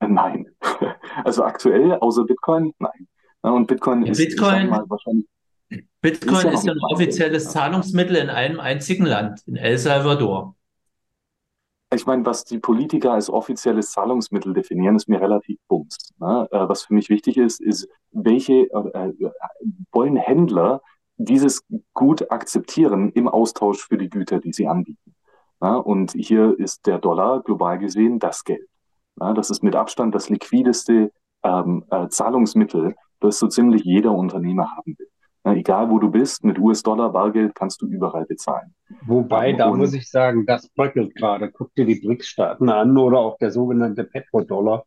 [0.00, 0.48] Äh, nein.
[1.22, 3.06] Also aktuell, außer Bitcoin, nein.
[3.40, 5.28] Und Bitcoin ist, Bitcoin, mal, wahrscheinlich.
[6.00, 10.56] Bitcoin ist ja, ist ja ein offizielles Zahlungsmittel in einem einzigen Land, in El Salvador.
[11.94, 16.12] Ich meine, was die Politiker als offizielles Zahlungsmittel definieren, ist mir relativ bums.
[16.18, 16.48] Ne?
[16.50, 19.12] Äh, was für mich wichtig ist, ist, welche äh, äh,
[19.92, 20.82] wollen Händler
[21.16, 25.14] dieses Gut akzeptieren im Austausch für die Güter, die sie anbieten.
[25.60, 25.80] Ne?
[25.82, 28.68] Und hier ist der Dollar global gesehen das Geld.
[29.16, 29.32] Ne?
[29.34, 31.12] Das ist mit Abstand das liquideste
[31.44, 35.08] ähm, äh, Zahlungsmittel, das so ziemlich jeder Unternehmer haben will.
[35.44, 38.74] Na, egal wo du bist, mit US-Dollar, Bargeld kannst du überall bezahlen.
[39.06, 41.50] Wobei, da muss ich sagen, das bröckelt gerade.
[41.52, 44.84] Guck dir die BRICS-Staaten an oder auch der sogenannte Petrodollar.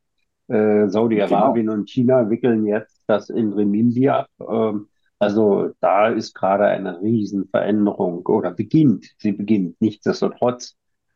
[0.48, 1.78] Äh, Saudi-Arabien genau.
[1.78, 4.30] und China wickeln jetzt das in Renminbi ab.
[4.40, 4.88] Ähm,
[5.20, 9.06] also da ist gerade eine Riesenveränderung oder beginnt.
[9.20, 9.80] Sie beginnt.
[9.80, 10.76] Nichtsdestotrotz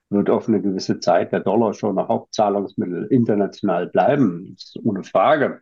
[0.10, 4.56] wird auf eine gewisse Zeit der Dollar schon ein Hauptzahlungsmittel international bleiben.
[4.56, 5.62] Das ist ohne Frage.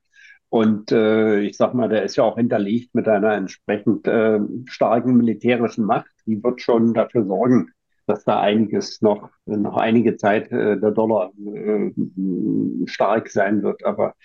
[0.49, 5.15] Und äh, ich sag mal, der ist ja auch hinterlegt mit einer entsprechend äh, starken
[5.15, 6.09] militärischen Macht.
[6.25, 7.71] Die wird schon dafür sorgen,
[8.07, 11.91] dass da einiges noch, noch einige Zeit äh, der Dollar äh,
[12.85, 13.85] stark sein wird.
[13.85, 14.15] Aber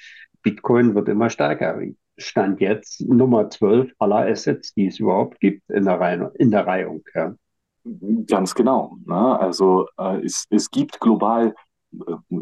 [0.43, 1.79] Bitcoin wird immer stärker.
[2.17, 6.67] Stand jetzt Nummer 12 aller Assets, die es überhaupt gibt in der, Reihe, in der
[6.67, 7.03] Reihung.
[7.15, 7.35] Ja.
[8.27, 8.97] Ganz genau.
[9.05, 9.39] Ne?
[9.39, 11.55] Also äh, es, es gibt global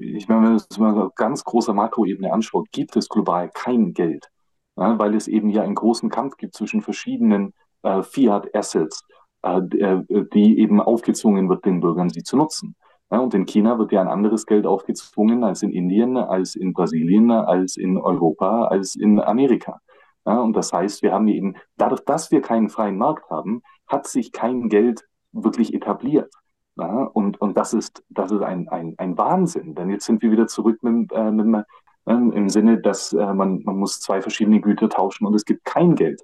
[0.01, 3.93] ich meine, wenn man das mal auf ganz großer Makroebene anschaut, gibt es global kein
[3.93, 4.29] Geld,
[4.77, 9.05] ja, weil es eben hier einen großen Kampf gibt zwischen verschiedenen äh, Fiat-Assets,
[9.43, 12.77] äh, äh, die eben aufgezwungen wird, den Bürgern sie zu nutzen.
[13.11, 16.73] Ja, und in China wird ja ein anderes Geld aufgezwungen als in Indien, als in
[16.73, 19.81] Brasilien, als in Europa, als in Amerika.
[20.25, 24.07] Ja, und das heißt, wir haben eben, dadurch, dass wir keinen freien Markt haben, hat
[24.07, 26.33] sich kein Geld wirklich etabliert.
[26.77, 30.31] Ja, und, und das ist, das ist ein, ein, ein Wahnsinn, denn jetzt sind wir
[30.31, 31.65] wieder zurück mit, äh, mit,
[32.07, 35.65] äh, im Sinne, dass äh, man, man muss zwei verschiedene Güter tauschen und es gibt
[35.65, 36.23] kein Geld.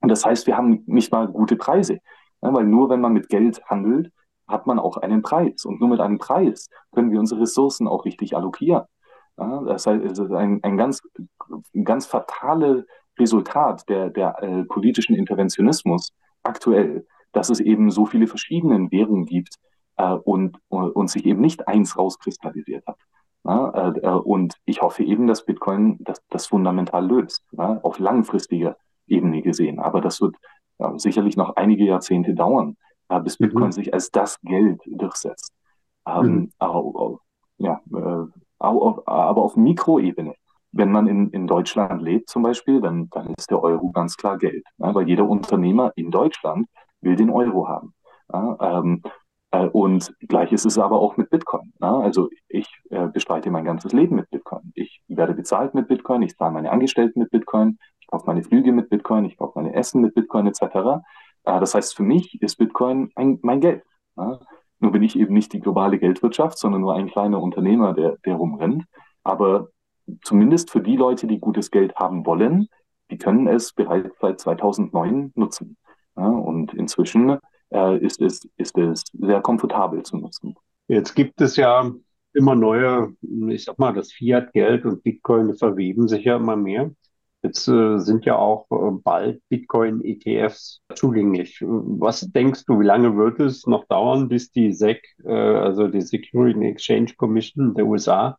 [0.00, 1.98] Und das heißt, wir haben nicht mal gute Preise,
[2.42, 4.12] ja, weil nur wenn man mit Geld handelt,
[4.48, 5.64] hat man auch einen Preis.
[5.64, 8.84] Und nur mit einem Preis können wir unsere Ressourcen auch richtig allokieren.
[9.38, 11.02] Ja, das heißt, es ist ein, ein ganz,
[11.84, 12.84] ganz fatales
[13.18, 16.12] Resultat der, der äh, politischen Interventionismus
[16.42, 19.56] aktuell, dass es eben so viele verschiedene Währungen gibt,
[19.96, 22.98] äh, und, und sich eben nicht eins rauskristallisiert hat.
[23.44, 27.98] Ja, äh, äh, und ich hoffe eben, dass Bitcoin das, das fundamental löst, ja, auf
[27.98, 28.76] langfristiger
[29.06, 29.80] Ebene gesehen.
[29.80, 30.36] Aber das wird
[30.78, 32.76] ja, sicherlich noch einige Jahrzehnte dauern,
[33.08, 33.46] äh, bis mhm.
[33.46, 33.72] Bitcoin mhm.
[33.72, 35.52] sich als das Geld durchsetzt.
[36.06, 36.52] Ähm, mhm.
[36.58, 37.18] aber,
[37.58, 38.26] ja, äh,
[38.58, 40.34] aber, aber auf Mikroebene,
[40.70, 44.38] wenn man in, in Deutschland lebt zum Beispiel, dann, dann ist der Euro ganz klar
[44.38, 44.64] Geld.
[44.78, 46.68] Ja, weil jeder Unternehmer in Deutschland
[47.00, 47.92] will den Euro haben.
[48.32, 49.10] Ja, ähm, äh,
[49.58, 51.72] und gleich ist es aber auch mit Bitcoin.
[51.78, 51.88] Ne?
[51.88, 54.72] Also ich äh, bestreite mein ganzes Leben mit Bitcoin.
[54.74, 58.72] Ich werde bezahlt mit Bitcoin, ich zahle meine Angestellten mit Bitcoin, ich kaufe meine Flüge
[58.72, 60.62] mit Bitcoin, ich kaufe meine Essen mit Bitcoin etc.
[61.44, 63.82] Äh, das heißt, für mich ist Bitcoin ein, mein Geld.
[64.16, 64.40] Ne?
[64.80, 68.34] Nur bin ich eben nicht die globale Geldwirtschaft, sondern nur ein kleiner Unternehmer, der, der
[68.34, 68.84] rumrennt.
[69.22, 69.68] Aber
[70.22, 72.68] zumindest für die Leute, die gutes Geld haben wollen,
[73.10, 75.76] die können es bereits seit 2009 nutzen.
[76.16, 77.38] Ja, und inzwischen
[77.72, 80.54] äh, ist, es, ist es sehr komfortabel zu nutzen.
[80.88, 81.90] Jetzt gibt es ja
[82.34, 83.14] immer neue,
[83.48, 86.90] ich sag mal, das Fiat-Geld und Bitcoin verweben sich ja immer mehr.
[87.42, 91.58] Jetzt äh, sind ja auch äh, bald Bitcoin-ETFs zugänglich.
[91.60, 96.02] Was denkst du, wie lange wird es noch dauern, bis die SEC, äh, also die
[96.02, 98.38] Security and Exchange Commission der USA,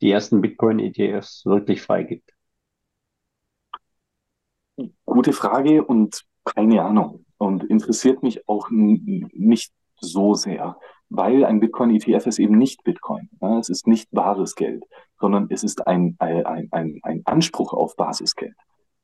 [0.00, 2.32] die ersten Bitcoin-ETFs wirklich freigibt?
[5.04, 10.76] Gute Frage und keine Ahnung und interessiert mich auch nicht so sehr,
[11.08, 13.30] weil ein Bitcoin-ETF ist eben nicht Bitcoin.
[13.40, 14.84] Ja, es ist nicht wahres Geld,
[15.18, 18.54] sondern es ist ein, ein, ein, ein Anspruch auf Basisgeld.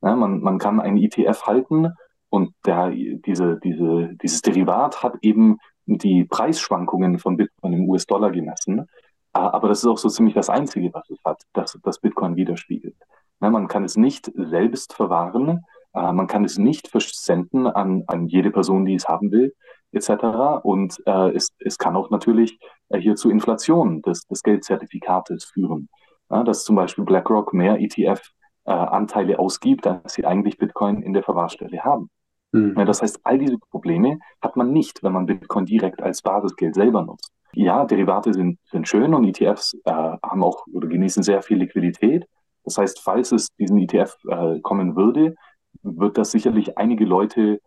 [0.03, 1.93] Ja, man, man kann einen ETF halten
[2.29, 5.57] und der, diese, diese, dieses Derivat hat eben
[5.87, 8.85] die Preisschwankungen von Bitcoin im US-Dollar gemessen.
[9.33, 12.95] Aber das ist auch so ziemlich das Einzige, was es hat, das, das Bitcoin widerspiegelt.
[13.41, 15.63] Ja, man kann es nicht selbst verwahren,
[15.97, 19.53] äh, man kann es nicht versenden an, an jede Person, die es haben will,
[19.91, 20.63] etc.
[20.63, 25.89] Und äh, es, es kann auch natürlich äh, hier zu Inflation des, des Geldzertifikates führen.
[26.29, 31.23] Ja, dass zum Beispiel BlackRock mehr ETF-Anteile äh, ausgibt, als sie eigentlich Bitcoin in der
[31.23, 32.09] Verwahrstelle haben.
[32.51, 32.75] Mhm.
[32.77, 36.75] Ja, das heißt, all diese Probleme hat man nicht, wenn man Bitcoin direkt als Basisgeld
[36.75, 37.31] selber nutzt.
[37.53, 42.25] Ja, Derivate sind, sind schön und ETFs äh, haben auch oder genießen sehr viel Liquidität.
[42.65, 45.35] Das heißt, falls es diesen ETF äh, kommen würde,
[45.83, 47.59] wird das sicherlich einige Leute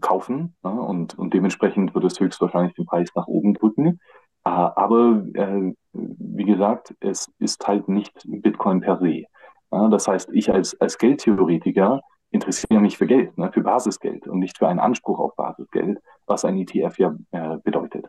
[0.00, 0.70] kaufen ne?
[0.70, 4.00] und, und dementsprechend wird es höchstwahrscheinlich den Preis nach oben drücken.
[4.44, 9.24] Äh, aber äh, wie gesagt, es ist halt nicht Bitcoin per se.
[9.70, 14.38] Ja, das heißt, ich als, als Geldtheoretiker interessiere mich für Geld, ne, für Basisgeld und
[14.38, 18.06] nicht für einen Anspruch auf Basisgeld, was ein ETF ja äh, bedeutet.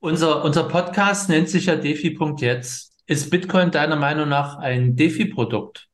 [0.00, 2.92] Unser, unser Podcast nennt sich ja Defi.jetzt.
[3.06, 5.87] Ist Bitcoin deiner Meinung nach ein Defi-Produkt?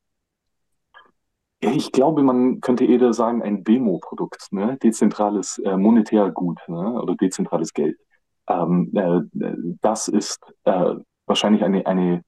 [1.59, 4.77] Ich glaube, man könnte eher sagen, ein Demo-Produkt, ne?
[4.83, 7.01] dezentrales äh, Monetärgut ne?
[7.01, 7.97] oder dezentrales Geld.
[8.47, 9.21] Ähm, äh,
[9.81, 10.95] das ist äh,
[11.25, 12.23] wahrscheinlich eine, eine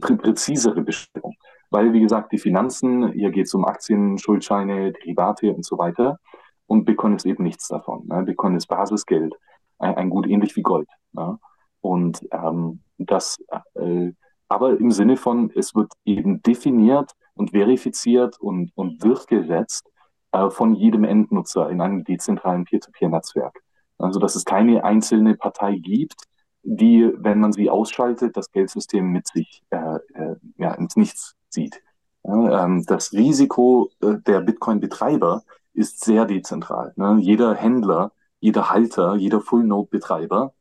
[0.00, 1.34] präzisere Bestellung,
[1.70, 6.18] weil, wie gesagt, die Finanzen, hier geht es um Aktien, Schuldscheine, Derivate und so weiter.
[6.66, 8.06] Und Bitcoin ist eben nichts davon.
[8.06, 8.24] Ne?
[8.24, 9.34] Bitcoin ist Basisgeld,
[9.78, 10.88] ein, ein, Gut ähnlich wie Gold.
[11.12, 11.38] Ne?
[11.80, 13.38] Und ähm, das,
[13.74, 14.12] äh,
[14.48, 19.88] aber im Sinne von, es wird eben definiert und verifiziert und, und durchgesetzt
[20.32, 23.62] äh, von jedem Endnutzer in einem dezentralen Peer-to-Peer-Netzwerk.
[23.98, 26.16] Also, dass es keine einzelne Partei gibt,
[26.62, 31.80] die, wenn man sie ausschaltet, das Geldsystem mit sich äh, äh, ja, ins Nichts zieht.
[32.24, 36.92] Ja, ähm, das Risiko äh, der Bitcoin-Betreiber ist sehr dezentral.
[36.96, 37.18] Ne?
[37.20, 40.52] Jeder Händler, jeder Halter, jeder Full-Node-Betreiber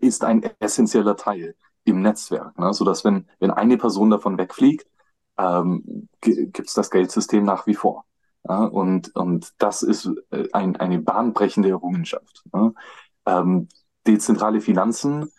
[0.00, 1.54] ist ein essentieller Teil
[1.84, 2.74] im Netzwerk, ne?
[2.74, 4.86] sodass wenn, wenn eine Person davon wegfliegt,
[5.38, 8.04] ähm, gibt es das Geldsystem nach wie vor.
[8.46, 8.64] Ja?
[8.64, 12.44] Und, und das ist äh, ein, eine bahnbrechende Errungenschaft.
[12.52, 12.74] Ne?
[13.26, 13.68] Ähm,
[14.06, 15.30] dezentrale Finanzen,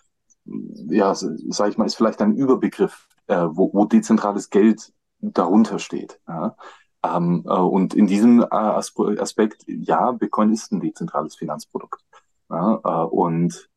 [0.46, 6.20] ja, sage ich mal, ist vielleicht ein Überbegriff, äh, wo, wo dezentrales Geld darunter steht.
[6.28, 6.56] Ja?
[7.04, 12.02] Ähm, äh, und in diesem äh, Aspekt, ja, Bitcoin ist ein dezentrales Finanzprodukt.
[12.50, 12.80] Ja?
[12.84, 13.70] Äh, und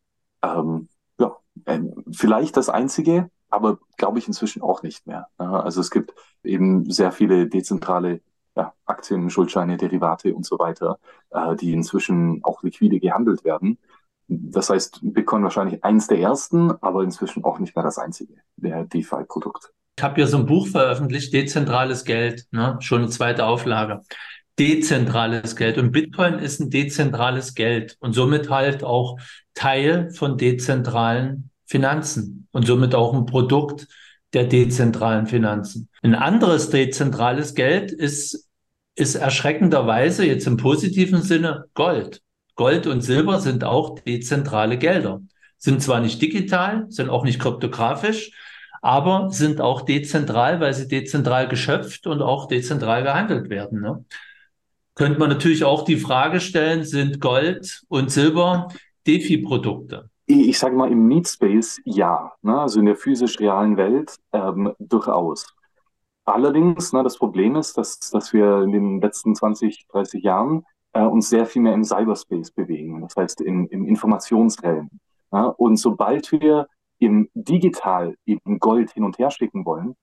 [0.42, 1.80] ähm, ja, äh,
[2.12, 5.28] vielleicht das einzige, aber glaube ich inzwischen auch nicht mehr.
[5.38, 5.60] Ja?
[5.60, 8.20] Also es gibt eben sehr viele dezentrale
[8.56, 10.98] ja, Aktien, Schuldscheine, Derivate und so weiter,
[11.30, 13.78] äh, die inzwischen auch liquide gehandelt werden.
[14.28, 18.84] Das heißt, Bitcoin wahrscheinlich eins der ersten, aber inzwischen auch nicht mehr das einzige der
[18.84, 19.72] DeFi-Produkt.
[19.98, 22.78] Ich habe hier so ein Buch veröffentlicht, Dezentrales Geld, ne?
[22.80, 24.00] schon eine zweite Auflage.
[24.58, 25.76] Dezentrales Geld.
[25.76, 29.18] Und Bitcoin ist ein dezentrales Geld und somit halt auch
[29.54, 33.88] Teil von dezentralen Finanzen und somit auch ein Produkt
[34.32, 35.88] der dezentralen Finanzen.
[36.02, 38.48] Ein anderes dezentrales Geld ist,
[38.94, 42.22] ist erschreckenderweise jetzt im positiven Sinne Gold.
[42.54, 45.20] Gold und Silber sind auch dezentrale Gelder.
[45.58, 48.32] Sind zwar nicht digital, sind auch nicht kryptografisch,
[48.82, 53.80] aber sind auch dezentral, weil sie dezentral geschöpft und auch dezentral gehandelt werden.
[53.80, 54.04] Ne?
[54.94, 58.68] Könnte man natürlich auch die Frage stellen, sind Gold und Silber
[59.06, 60.10] DeFi-Produkte?
[60.26, 62.60] Ich sage mal, im Need Space ja, ne?
[62.60, 65.54] also in der physisch-realen Welt ähm, durchaus.
[66.24, 71.02] Allerdings, ne, das Problem ist, dass, dass wir in den letzten 20, 30 Jahren äh,
[71.02, 74.88] uns sehr viel mehr im Cyberspace bewegen, das heißt im, im Informationsrealm.
[75.32, 75.46] Ja?
[75.46, 76.68] Und sobald wir
[77.00, 79.96] im Digital eben Gold hin und her schicken wollen,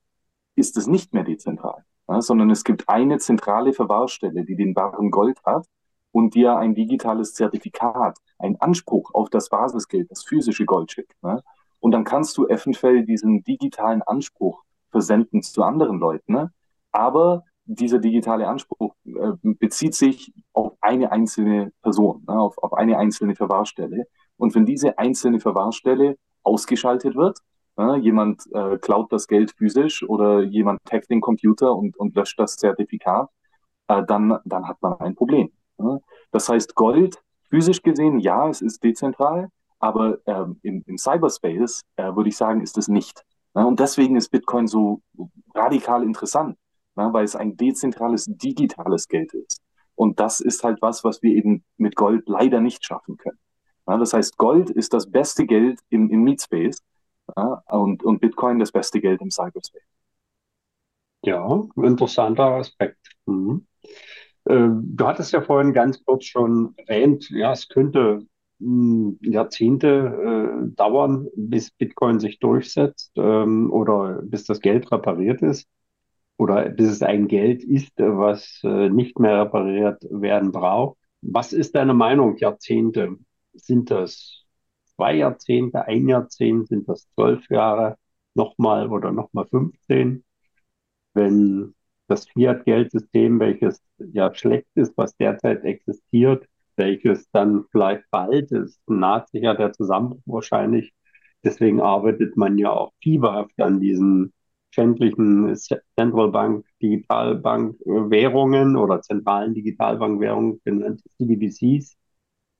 [0.55, 2.21] ist es nicht mehr dezentral, ja?
[2.21, 5.65] sondern es gibt eine zentrale Verwahrstelle, die den Barren Gold hat
[6.11, 11.21] und dir ein digitales Zertifikat, ein Anspruch auf das Basisgeld, das physische Gold schickt.
[11.23, 11.43] Ne?
[11.79, 16.33] Und dann kannst du eventuell diesen digitalen Anspruch versenden zu anderen Leuten.
[16.33, 16.51] Ne?
[16.91, 22.97] Aber dieser digitale Anspruch äh, bezieht sich auf eine einzelne Person, ne, auf, auf eine
[22.97, 24.07] einzelne Verwahrstelle.
[24.37, 27.39] Und wenn diese einzelne Verwahrstelle ausgeschaltet wird,
[27.77, 32.39] ne, jemand äh, klaut das Geld physisch oder jemand hackt den Computer und, und löscht
[32.39, 33.29] das Zertifikat,
[33.87, 35.51] äh, dann, dann hat man ein Problem.
[35.79, 36.01] Ne?
[36.31, 39.49] Das heißt, Gold, physisch gesehen, ja, es ist dezentral,
[39.79, 43.23] aber ähm, im, im Cyberspace äh, würde ich sagen, ist es nicht.
[43.55, 43.65] Ne?
[43.65, 45.01] Und deswegen ist Bitcoin so
[45.55, 46.57] radikal interessant
[46.99, 49.61] ne, weil es ein dezentrales, digitales Geld ist.
[49.95, 53.39] Und das ist halt was, was wir eben mit Gold leider nicht schaffen können.
[53.85, 56.83] Das heißt, Gold ist das beste Geld im, im Meatspace
[57.65, 59.81] und, und Bitcoin das beste Geld im Cyberspace.
[61.23, 62.99] Ja, interessanter Aspekt.
[63.25, 63.65] Mhm.
[64.49, 68.25] Äh, du hattest ja vorhin ganz kurz schon erwähnt, ja, es könnte
[68.59, 69.87] hm, Jahrzehnte
[70.67, 75.67] äh, dauern, bis Bitcoin sich durchsetzt ähm, oder bis das Geld repariert ist
[76.37, 80.97] oder bis es ein Geld ist, was äh, nicht mehr repariert werden braucht.
[81.21, 82.37] Was ist deine Meinung?
[82.37, 83.17] Jahrzehnte?
[83.53, 84.45] Sind das
[84.95, 86.69] zwei Jahrzehnte, ein Jahrzehnt?
[86.69, 87.97] Sind das zwölf Jahre
[88.35, 90.23] nochmal oder nochmal 15?
[91.13, 91.75] Wenn
[92.09, 99.29] das Fiat-Geldsystem, welches ja schlecht ist, was derzeit existiert, welches dann vielleicht bald ist, naht
[99.29, 100.93] sich ja der Zusammenbruch wahrscheinlich.
[101.43, 104.33] Deswegen arbeitet man ja auch fieberhaft an diesen
[104.71, 105.55] schändlichen
[105.97, 111.95] Central Bank Digitalbank Währungen oder zentralen Digitalbankwährungen genannt CDBCs.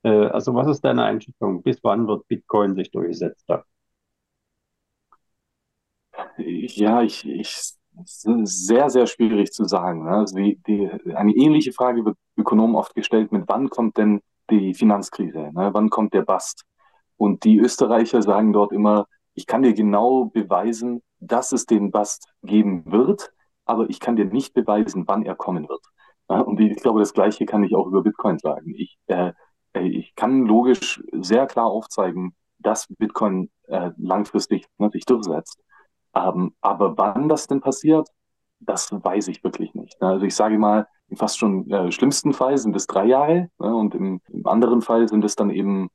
[0.04, 1.62] Äh, also was ist deine Einschätzung?
[1.62, 3.62] Bis wann wird Bitcoin sich durchsetzen?
[6.38, 10.04] Ja, ich, ich sehr, sehr schwierig zu sagen.
[10.04, 10.10] Ne?
[10.10, 14.20] Also die, die, eine ähnliche Frage wird Ökonomen oft gestellt mit wann kommt denn
[14.50, 15.50] die Finanzkrise?
[15.52, 15.70] Ne?
[15.72, 16.64] Wann kommt der Bust?
[17.16, 22.32] Und die Österreicher sagen dort immer, ich kann dir genau beweisen, dass es den Bust
[22.42, 23.30] geben wird,
[23.64, 25.84] aber ich kann dir nicht beweisen, wann er kommen wird.
[26.28, 28.74] Ja, und ich glaube, das Gleiche kann ich auch über Bitcoin sagen.
[28.76, 29.32] Ich, äh,
[29.74, 35.60] äh, ich kann logisch sehr klar aufzeigen, dass Bitcoin äh, langfristig ne, sich durchsetzt.
[36.14, 38.08] Ähm, aber wann das denn passiert,
[38.60, 40.00] das weiß ich wirklich nicht.
[40.02, 43.74] Also ich sage mal, im fast schon äh, schlimmsten Fall sind es drei Jahre ne,
[43.74, 45.88] und im, im, anderen Fall sind es dann eben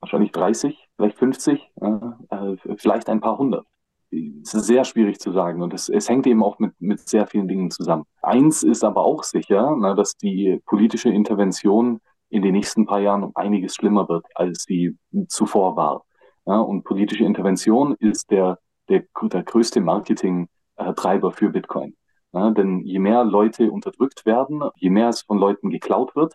[0.00, 3.66] wahrscheinlich 30, vielleicht 50, äh, vielleicht ein paar hundert.
[4.10, 7.26] Es ist sehr schwierig zu sagen und es, es hängt eben auch mit, mit sehr
[7.26, 8.04] vielen Dingen zusammen.
[8.22, 13.24] Eins ist aber auch sicher, na, dass die politische Intervention in den nächsten paar Jahren
[13.24, 14.96] um einiges schlimmer wird, als sie
[15.28, 16.04] zuvor war.
[16.46, 18.58] Ja, und politische Intervention ist der,
[18.90, 21.94] der, der größte Marketing-Treiber für Bitcoin.
[22.32, 26.34] Ja, denn je mehr Leute unterdrückt werden, je mehr es von Leuten geklaut wird,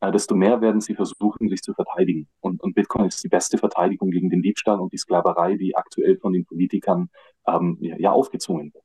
[0.00, 2.28] äh, desto mehr werden sie versuchen, sich zu verteidigen.
[2.40, 6.18] Und, und, Bitcoin ist die beste Verteidigung gegen den Diebstahl und die Sklaverei, die aktuell
[6.18, 7.10] von den Politikern
[7.46, 8.84] ähm, ja, aufgezwungen wird.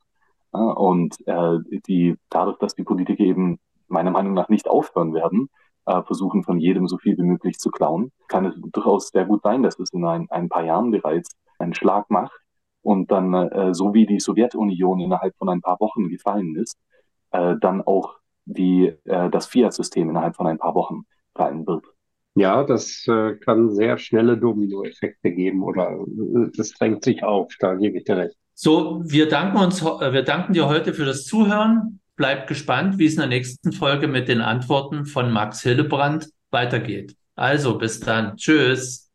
[0.54, 1.58] Ja, und äh,
[1.88, 5.50] die, dadurch, dass die Politiker eben meiner Meinung nach nicht aufhören werden,
[5.88, 9.42] äh, versuchen von jedem so viel wie möglich zu klauen, kann es durchaus sehr gut
[9.42, 12.40] sein, dass es in ein, ein paar Jahren bereits einen Schlag macht
[12.82, 16.78] und dann, äh, so wie die Sowjetunion innerhalb von ein paar Wochen gefallen ist,
[17.32, 18.16] äh, dann auch
[18.46, 21.04] die, äh, das Fiat-System innerhalb von ein paar Wochen
[21.36, 21.86] fallen wird.
[22.36, 27.76] Ja, das äh, kann sehr schnelle Dominoeffekte geben oder äh, das drängt sich auf, da
[27.76, 28.36] gebe ich dir recht.
[28.54, 32.00] So, wir danken uns, äh, wir danken dir heute für das Zuhören.
[32.16, 37.16] Bleibt gespannt, wie es in der nächsten Folge mit den Antworten von Max Hillebrand weitergeht.
[37.36, 38.38] Also bis dann.
[38.38, 39.12] Tschüss.